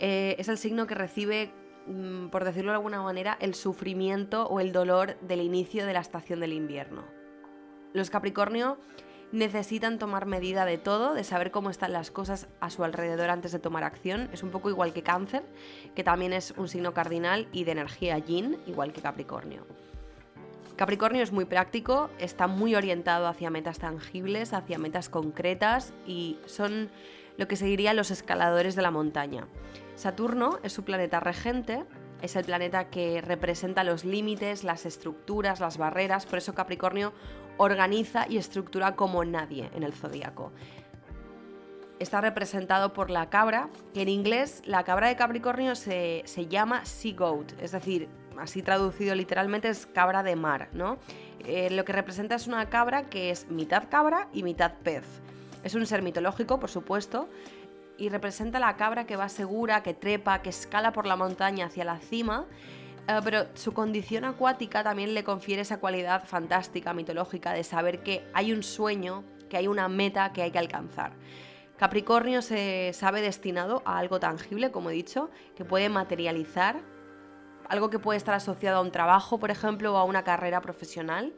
[0.00, 1.52] Eh, es el signo que recibe,
[1.86, 6.00] mm, por decirlo de alguna manera, el sufrimiento o el dolor del inicio de la
[6.00, 7.21] estación del invierno.
[7.92, 8.78] Los Capricornio
[9.32, 13.52] necesitan tomar medida de todo, de saber cómo están las cosas a su alrededor antes
[13.52, 14.28] de tomar acción.
[14.32, 15.42] Es un poco igual que Cáncer,
[15.94, 19.66] que también es un signo cardinal y de energía yin, igual que Capricornio.
[20.76, 26.90] Capricornio es muy práctico, está muy orientado hacia metas tangibles, hacia metas concretas y son
[27.36, 29.46] lo que se diría los escaladores de la montaña.
[29.96, 31.84] Saturno es su planeta regente,
[32.22, 37.12] es el planeta que representa los límites, las estructuras, las barreras, por eso Capricornio
[37.56, 40.52] organiza y estructura como nadie en el zodíaco.
[41.98, 46.84] Está representado por la cabra, que en inglés la cabra de Capricornio se, se llama
[46.84, 50.98] sea goat, es decir, así traducido literalmente es cabra de mar, ¿no?
[51.44, 55.04] Eh, lo que representa es una cabra que es mitad cabra y mitad pez.
[55.64, 57.28] Es un ser mitológico, por supuesto,
[57.98, 61.84] y representa la cabra que va segura, que trepa, que escala por la montaña hacia
[61.84, 62.46] la cima,
[63.08, 68.24] eh, pero su condición acuática también le confiere esa cualidad fantástica, mitológica, de saber que
[68.32, 71.12] hay un sueño, que hay una meta que hay que alcanzar.
[71.76, 76.80] Capricornio se sabe destinado a algo tangible, como he dicho, que puede materializar,
[77.68, 81.34] algo que puede estar asociado a un trabajo, por ejemplo, o a una carrera profesional.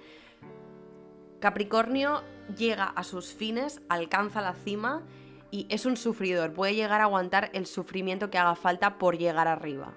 [1.41, 2.23] Capricornio
[2.57, 5.03] llega a sus fines, alcanza la cima
[5.51, 9.49] y es un sufridor, puede llegar a aguantar el sufrimiento que haga falta por llegar
[9.49, 9.95] arriba.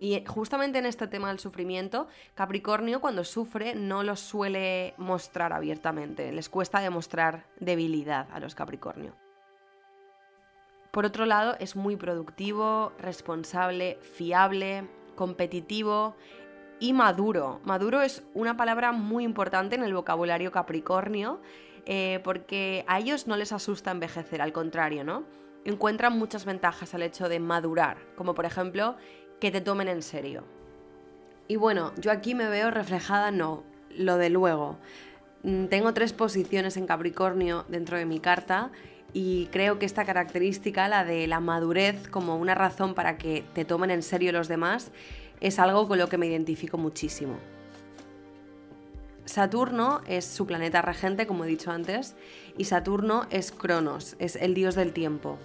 [0.00, 6.30] Y justamente en este tema del sufrimiento, Capricornio cuando sufre no lo suele mostrar abiertamente,
[6.32, 9.14] les cuesta demostrar debilidad a los Capricornio.
[10.92, 16.16] Por otro lado, es muy productivo, responsable, fiable, competitivo
[16.80, 17.60] y maduro.
[17.64, 21.40] Maduro es una palabra muy importante en el vocabulario Capricornio
[21.86, 25.24] eh, porque a ellos no les asusta envejecer, al contrario, ¿no?
[25.64, 28.96] Encuentran muchas ventajas al hecho de madurar, como por ejemplo
[29.40, 30.44] que te tomen en serio.
[31.46, 33.62] Y bueno, yo aquí me veo reflejada, no,
[33.96, 34.78] lo de luego.
[35.42, 38.70] Mm, tengo tres posiciones en Capricornio dentro de mi carta
[39.12, 43.64] y creo que esta característica, la de la madurez como una razón para que te
[43.64, 44.90] tomen en serio los demás,
[45.40, 47.38] es algo con lo que me identifico muchísimo.
[49.24, 52.16] Saturno es su planeta regente, como he dicho antes,
[52.56, 55.38] y Saturno es Cronos, es el dios del tiempo.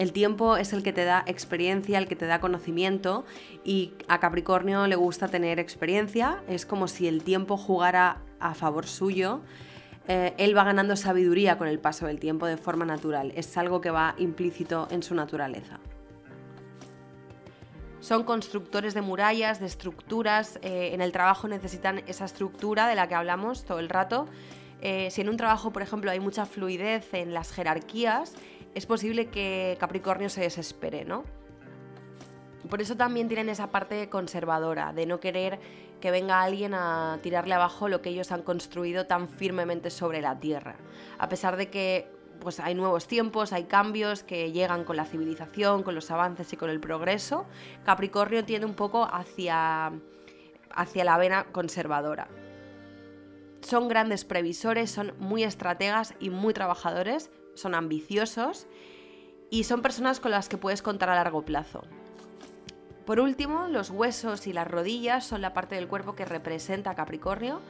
[0.00, 3.26] El tiempo es el que te da experiencia, el que te da conocimiento
[3.64, 8.86] y a Capricornio le gusta tener experiencia, es como si el tiempo jugara a favor
[8.86, 9.42] suyo.
[10.08, 13.82] Eh, él va ganando sabiduría con el paso del tiempo de forma natural, es algo
[13.82, 15.80] que va implícito en su naturaleza.
[18.00, 23.06] Son constructores de murallas, de estructuras, eh, en el trabajo necesitan esa estructura de la
[23.06, 24.24] que hablamos todo el rato.
[24.80, 28.32] Eh, si en un trabajo, por ejemplo, hay mucha fluidez en las jerarquías,
[28.74, 31.24] es posible que Capricornio se desespere, ¿no?
[32.68, 35.58] Por eso también tienen esa parte conservadora, de no querer
[36.00, 40.38] que venga alguien a tirarle abajo lo que ellos han construido tan firmemente sobre la
[40.38, 40.76] Tierra.
[41.18, 42.08] A pesar de que
[42.40, 46.56] pues, hay nuevos tiempos, hay cambios que llegan con la civilización, con los avances y
[46.56, 47.46] con el progreso,
[47.84, 49.92] Capricornio tiende un poco hacia,
[50.70, 52.28] hacia la vena conservadora.
[53.60, 57.30] Son grandes previsores, son muy estrategas y muy trabajadores,
[57.60, 58.66] son ambiciosos
[59.50, 61.82] y son personas con las que puedes contar a largo plazo.
[63.04, 66.94] Por último, los huesos y las rodillas son la parte del cuerpo que representa a
[66.94, 67.60] Capricornio.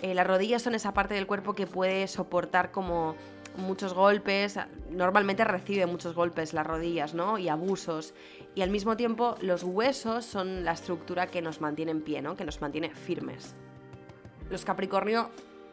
[0.00, 3.14] Eh, las rodillas son esa parte del cuerpo que puede soportar como
[3.58, 4.58] muchos golpes,
[4.90, 7.38] normalmente recibe muchos golpes las rodillas, ¿no?
[7.38, 8.14] Y abusos.
[8.54, 12.36] Y al mismo tiempo los huesos son la estructura que nos mantiene en pie, ¿no?
[12.36, 13.54] Que nos mantiene firmes.
[14.48, 15.30] Los Capricornio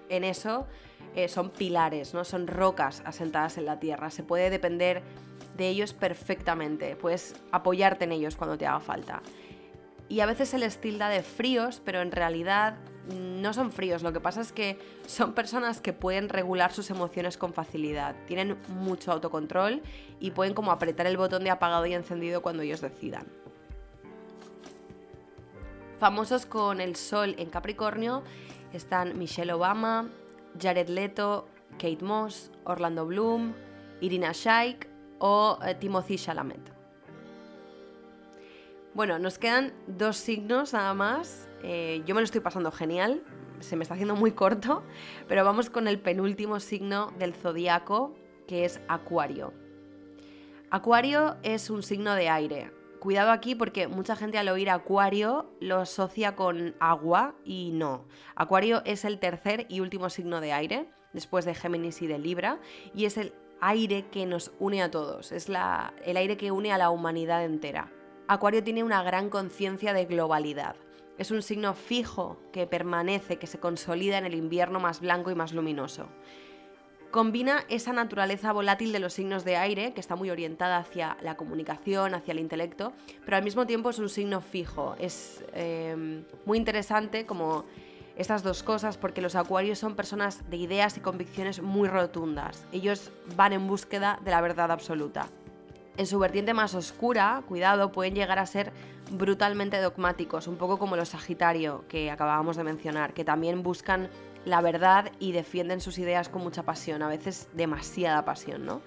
[0.09, 0.67] en eso
[1.15, 2.23] eh, son pilares, ¿no?
[2.25, 4.11] son rocas asentadas en la tierra.
[4.11, 5.01] Se puede depender
[5.55, 9.21] de ellos perfectamente, puedes apoyarte en ellos cuando te haga falta.
[10.07, 12.77] Y a veces se les tilda de fríos, pero en realidad
[13.13, 17.37] no son fríos, lo que pasa es que son personas que pueden regular sus emociones
[17.37, 19.81] con facilidad, tienen mucho autocontrol
[20.19, 23.27] y pueden como apretar el botón de apagado y encendido cuando ellos decidan.
[25.99, 28.23] Famosos con el sol en Capricornio
[28.75, 30.09] están Michelle Obama,
[30.59, 31.47] Jared Leto,
[31.77, 33.53] Kate Moss, Orlando Bloom,
[34.01, 34.87] Irina Shayk
[35.19, 36.73] o eh, Timothy Chalamet.
[38.93, 41.49] Bueno, nos quedan dos signos nada más.
[41.63, 43.23] Eh, yo me lo estoy pasando genial,
[43.59, 44.83] se me está haciendo muy corto,
[45.27, 48.15] pero vamos con el penúltimo signo del zodiaco,
[48.47, 49.53] que es Acuario.
[50.69, 52.74] Acuario es un signo de aire.
[53.05, 58.07] Cuidado aquí porque mucha gente al oír Acuario lo asocia con agua y no.
[58.35, 62.59] Acuario es el tercer y último signo de aire, después de Géminis y de Libra,
[62.95, 63.31] y es el
[63.61, 67.91] aire que nos une a todos, es el aire que une a la humanidad entera.
[68.27, 70.75] Acuario tiene una gran conciencia de globalidad.
[71.19, 75.35] Es un signo fijo que permanece, que se consolida en el invierno más blanco y
[75.35, 76.07] más luminoso.
[77.11, 81.35] Combina esa naturaleza volátil de los signos de aire, que está muy orientada hacia la
[81.37, 82.93] comunicación, hacia el intelecto,
[83.23, 84.95] pero al mismo tiempo es un signo fijo.
[84.99, 87.63] Es eh, muy interesante como
[88.17, 92.65] estas dos cosas porque los acuarios son personas de ideas y convicciones muy rotundas.
[92.71, 95.27] Ellos van en búsqueda de la verdad absoluta.
[95.97, 98.73] En su vertiente más oscura, cuidado, pueden llegar a ser
[99.11, 104.09] brutalmente dogmáticos, un poco como los Sagitario que acabábamos de mencionar, que también buscan
[104.45, 108.81] la verdad y defienden sus ideas con mucha pasión, a veces demasiada pasión, ¿no?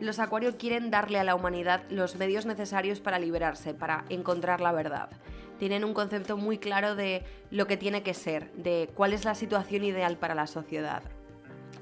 [0.00, 4.72] Los Acuario quieren darle a la humanidad los medios necesarios para liberarse, para encontrar la
[4.72, 5.10] verdad.
[5.58, 9.34] Tienen un concepto muy claro de lo que tiene que ser, de cuál es la
[9.34, 11.02] situación ideal para la sociedad.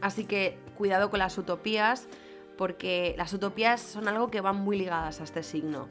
[0.01, 2.09] Así que cuidado con las utopías,
[2.57, 5.87] porque las utopías son algo que van muy ligadas a este signo.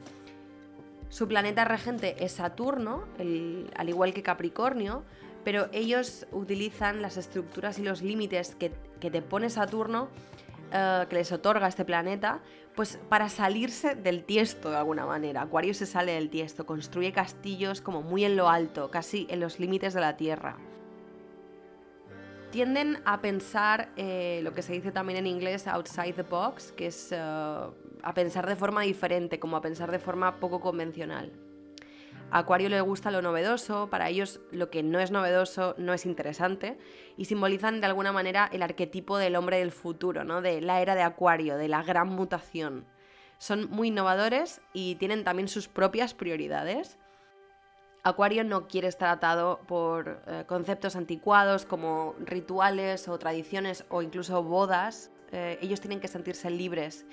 [1.08, 5.02] Su planeta regente es Saturno, al igual que Capricornio,
[5.44, 10.08] pero ellos utilizan las estructuras y los límites que, que te pone Saturno,
[10.72, 12.40] eh, que les otorga este planeta,
[12.74, 15.42] pues para salirse del tiesto de alguna manera.
[15.42, 19.58] Acuario se sale del tiesto, construye castillos como muy en lo alto, casi en los
[19.58, 20.58] límites de la Tierra
[22.50, 26.86] tienden a pensar eh, lo que se dice también en inglés outside the box, que
[26.86, 31.32] es eh, a pensar de forma diferente, como a pensar de forma poco convencional.
[32.30, 36.04] A Acuario le gusta lo novedoso, para ellos lo que no es novedoso no es
[36.04, 36.78] interesante
[37.16, 40.42] y simbolizan de alguna manera el arquetipo del hombre del futuro, ¿no?
[40.42, 42.84] de la era de Acuario, de la gran mutación.
[43.38, 46.98] Son muy innovadores y tienen también sus propias prioridades.
[48.02, 54.42] Acuario no quiere estar atado por eh, conceptos anticuados como rituales o tradiciones o incluso
[54.42, 55.10] bodas.
[55.32, 57.06] Eh, ellos tienen que sentirse libres.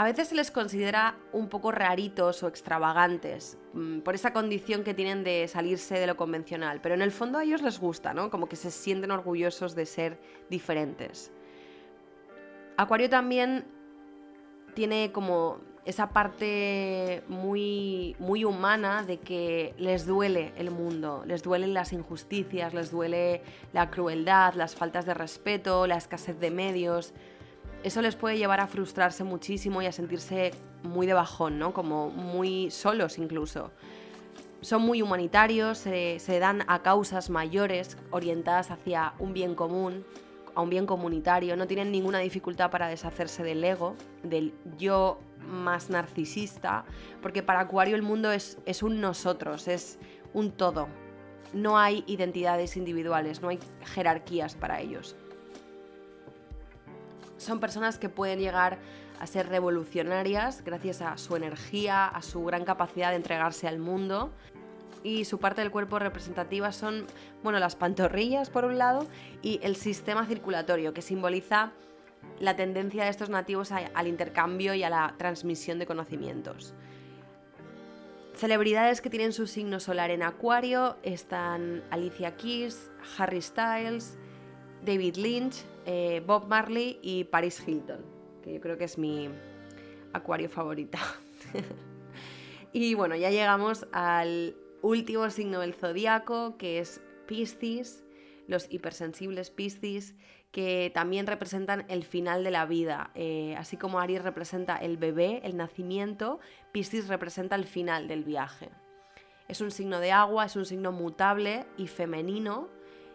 [0.00, 4.94] A veces se les considera un poco raritos o extravagantes mm, por esa condición que
[4.94, 8.30] tienen de salirse de lo convencional, pero en el fondo a ellos les gusta, ¿no?
[8.30, 11.30] Como que se sienten orgullosos de ser diferentes.
[12.78, 13.66] Acuario también
[14.72, 21.74] tiene como esa parte muy, muy humana de que les duele el mundo, les duelen
[21.74, 23.42] las injusticias, les duele
[23.74, 27.12] la crueldad, las faltas de respeto, la escasez de medios.
[27.82, 30.50] Eso les puede llevar a frustrarse muchísimo y a sentirse
[30.82, 31.72] muy de bajón, ¿no?
[31.72, 33.70] Como muy solos incluso.
[34.60, 40.04] Son muy humanitarios, se, dan a causas mayores orientadas hacia un bien común,
[40.54, 45.88] a un bien comunitario, no tienen ninguna dificultad para deshacerse del ego, del yo más
[45.88, 46.84] narcisista,
[47.22, 49.98] porque para Acuario el mundo es un nosotros, es
[50.34, 50.88] un todo.
[51.54, 53.58] No hay identidades individuales, no hay
[53.94, 55.16] jerarquías para ellos.
[57.40, 58.76] Son personas que pueden llegar
[59.18, 64.30] a ser revolucionarias gracias a su energía, a su gran capacidad de entregarse al mundo
[65.02, 67.06] y su parte del cuerpo representativa son,
[67.42, 69.06] bueno, las pantorrillas por un lado
[69.40, 71.72] y el sistema circulatorio que simboliza
[72.40, 76.74] la tendencia de estos nativos al intercambio y a la transmisión de conocimientos.
[78.34, 84.18] Celebridades que tienen su signo solar en Acuario están Alicia Keys, Harry Styles,
[84.84, 88.04] David Lynch, eh, Bob Marley y Paris Hilton,
[88.44, 89.28] que yo creo que es mi
[90.12, 91.00] Acuario favorita.
[92.72, 98.04] y bueno, ya llegamos al último signo del zodiaco, que es Piscis,
[98.46, 100.14] los hipersensibles Piscis,
[100.52, 103.10] que también representan el final de la vida.
[103.16, 106.38] Eh, así como Aries representa el bebé, el nacimiento,
[106.70, 108.70] Piscis representa el final del viaje.
[109.48, 112.68] Es un signo de agua, es un signo mutable y femenino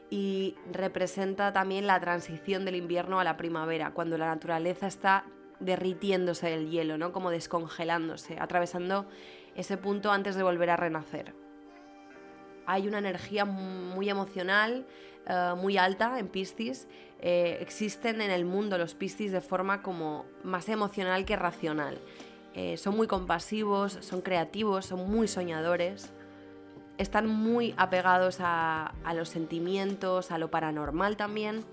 [0.09, 5.25] y representa también la transición del invierno a la primavera, cuando la naturaleza está
[5.59, 7.11] derritiéndose del hielo, ¿no?
[7.11, 9.07] Como descongelándose, atravesando
[9.55, 11.33] ese punto antes de volver a renacer
[12.65, 14.85] hay una energía muy emocional,
[15.27, 16.87] eh, muy alta en Piscis.
[17.19, 21.99] Eh, existen en el mundo los Piscis de forma como más emocional que racional.
[22.53, 26.13] Eh, son muy compasivos, son creativos, son muy soñadores.
[26.97, 31.63] Están muy apegados a, los sentimientos, a lo paranormal también.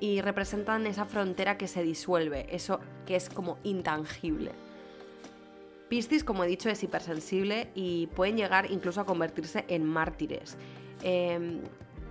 [0.00, 4.52] Y representan esa frontera que se disuelve, eso que es como intangible.
[5.88, 10.56] Piscis, como he dicho, es hipersensible y pueden llegar incluso a convertirse en mártires.
[11.02, 11.60] Eh,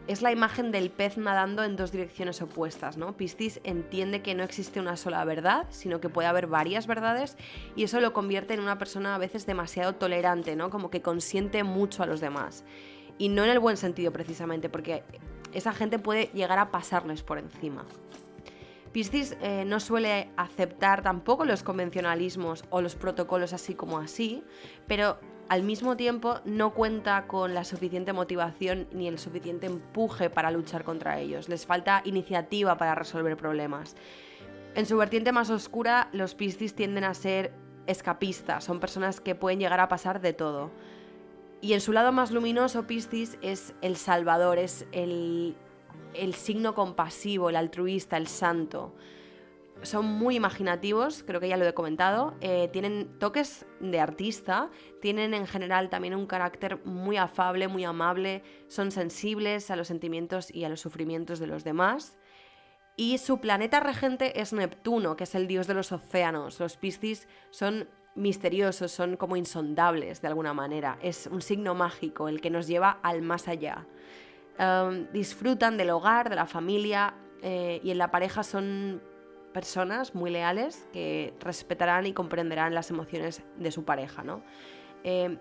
[0.10, 3.16] es la imagen del pez nadando en dos direcciones opuestas, ¿no?
[3.16, 7.38] Piscis entiende que no existe una sola verdad, sino que puede haber varias verdades
[7.76, 10.72] y eso lo convierte en una persona a veces demasiado tolerante, ¿no?
[10.72, 12.66] Como que consiente mucho a los demás.
[13.20, 15.03] Y no en el buen sentido precisamente, porque
[15.53, 17.86] esa gente puede llegar a pasarles por encima.
[18.91, 24.43] Piscis eh, no suele aceptar tampoco los convencionalismos o los protocolos así como así,
[24.88, 30.51] pero al mismo tiempo no cuenta con la suficiente motivación ni el suficiente empuje para
[30.51, 31.49] luchar contra ellos.
[31.49, 33.95] Les falta iniciativa para resolver problemas.
[34.75, 37.51] En su vertiente más oscura, los Piscis tienden a ser
[37.87, 40.71] escapistas, son personas que pueden llegar a pasar de todo.
[41.61, 45.57] Y en su lado más luminoso, Piscis es el salvador, es el
[46.13, 48.93] el signo compasivo, el altruista, el santo.
[49.82, 54.69] Son muy imaginativos, creo que ya lo he comentado, eh, tienen toques de artista,
[55.01, 60.53] tienen en general también un carácter muy afable, muy amable, son sensibles a los sentimientos
[60.53, 62.17] y a los sufrimientos de los demás.
[62.97, 66.59] Y su planeta regente es Neptuno, que es el dios de los océanos.
[66.59, 70.99] Los Piscis son misteriosos, son como insondables de alguna manera.
[71.01, 73.88] Es un signo mágico, el que nos lleva al más allá.
[74.59, 79.01] Um, disfrutan del hogar, de la familia eh, y en la pareja son
[79.53, 84.23] personas muy leales que respetarán y comprenderán las emociones de su pareja.
[84.23, 84.41] ¿no?
[85.03, 85.37] Eh,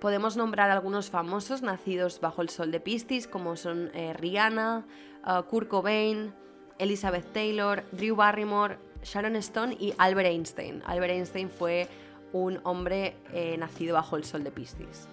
[0.00, 4.86] podemos nombrar algunos famosos nacidos bajo el sol de Piscis, como son eh, Rihanna,
[5.26, 6.32] uh, Kurt Cobain,
[6.78, 10.82] Elizabeth Taylor, Drew Barrymore, Sharon Stone y Albert Einstein.
[10.86, 11.88] Albert Einstein fue
[12.32, 13.16] un hombre
[13.58, 15.08] nacido bajo el sol de Piscis.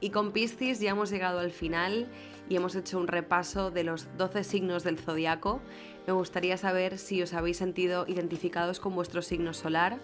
[0.00, 2.06] Y con Piscis ya hemos llegado al final
[2.48, 5.60] y hemos hecho un repaso de los 12 signos del zodiaco.
[6.06, 9.98] Me gustaría saber si os habéis sentido identificados con vuestro signo solar,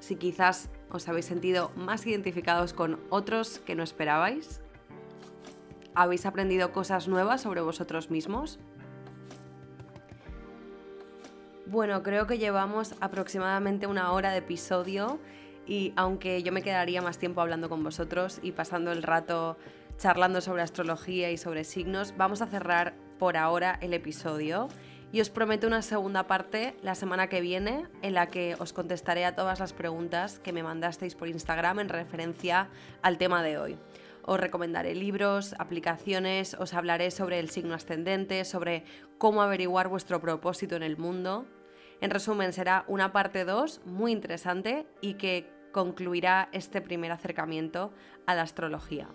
[0.00, 4.60] si quizás os habéis sentido más identificados con otros que no esperabais.
[5.94, 8.58] ¿Habéis aprendido cosas nuevas sobre vosotros mismos?
[11.66, 15.18] Bueno, creo que llevamos aproximadamente una hora de episodio
[15.66, 19.56] y aunque yo me quedaría más tiempo hablando con vosotros y pasando el rato
[19.96, 24.68] charlando sobre astrología y sobre signos, vamos a cerrar por ahora el episodio
[25.12, 29.24] y os prometo una segunda parte la semana que viene en la que os contestaré
[29.24, 32.68] a todas las preguntas que me mandasteis por Instagram en referencia
[33.02, 33.78] al tema de hoy.
[34.22, 38.84] Os recomendaré libros, aplicaciones, os hablaré sobre el signo ascendente, sobre
[39.18, 41.46] cómo averiguar vuestro propósito en el mundo.
[42.00, 47.92] En resumen, será una parte 2 muy interesante y que concluirá este primer acercamiento
[48.26, 49.08] a la astrología.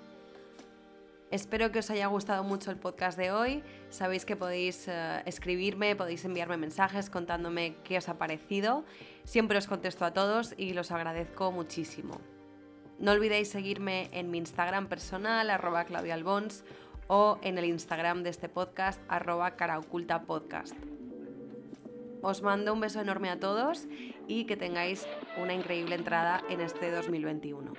[1.32, 3.64] Espero que os haya gustado mucho el podcast de hoy.
[3.90, 8.84] Sabéis que podéis eh, escribirme, podéis enviarme mensajes contándome qué os ha parecido.
[9.24, 12.20] Siempre os contesto a todos y los agradezco muchísimo.
[13.00, 16.66] No olvidéis seguirme en mi Instagram personal, arroba claudialbons,
[17.08, 20.76] o en el Instagram de este podcast, arroba caraocultapodcast.
[22.22, 23.88] Os mando un beso enorme a todos
[24.28, 25.08] y que tengáis
[25.42, 27.72] una increíble entrada en este 2021.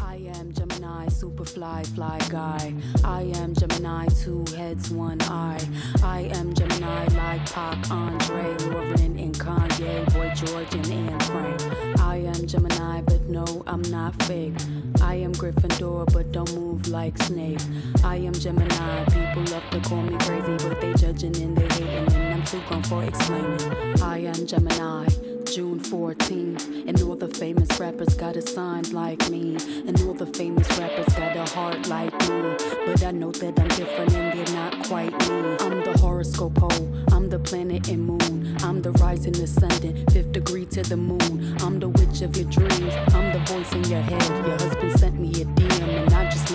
[0.00, 2.74] I am Gemini, super fly, fly guy.
[3.04, 5.60] I am Gemini, two heads, one eye.
[6.02, 12.00] I am Gemini, like Pac, Andre, Lauren, and Kanye, Boy George, and Anne Frank.
[12.00, 14.54] I am Gemini, but no, I'm not fake.
[15.02, 17.60] I am Gryffindor, but don't move like Snape.
[18.04, 22.14] I am Gemini, people love to call me crazy, but they judging and they hating,
[22.14, 24.02] and I'm too gone for explaining.
[24.02, 25.25] I am Gemini.
[25.46, 26.88] June 14th.
[26.88, 29.56] And all the famous rappers got a sign like me.
[29.86, 32.56] And all the famous rappers got a heart like me.
[32.86, 35.56] But I know that I'm different and they're not quite me.
[35.60, 38.56] I'm the horoscope pole, I'm the planet and moon.
[38.62, 41.56] I'm the rising ascendant, fifth degree to the moon.
[41.60, 44.46] I'm the witch of your dreams, I'm the voice in your head.
[44.46, 45.65] Your husband sent me a just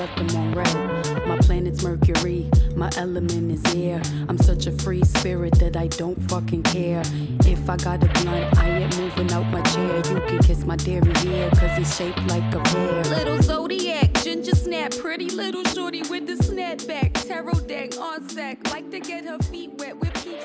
[0.01, 1.27] left him on red.
[1.27, 4.01] My planet's Mercury, my element is air.
[4.27, 7.03] I'm such a free spirit that I don't fucking care.
[7.45, 9.97] If I got a blunt, I ain't moving out my chair.
[9.97, 13.03] You can kiss my dairy hair, cause it's shaped like a pear.
[13.03, 17.13] Little zodiac, ginger snap, pretty little shorty with the snapback.
[17.27, 20.39] Tarot deck on sack, like to get her feet wet with peep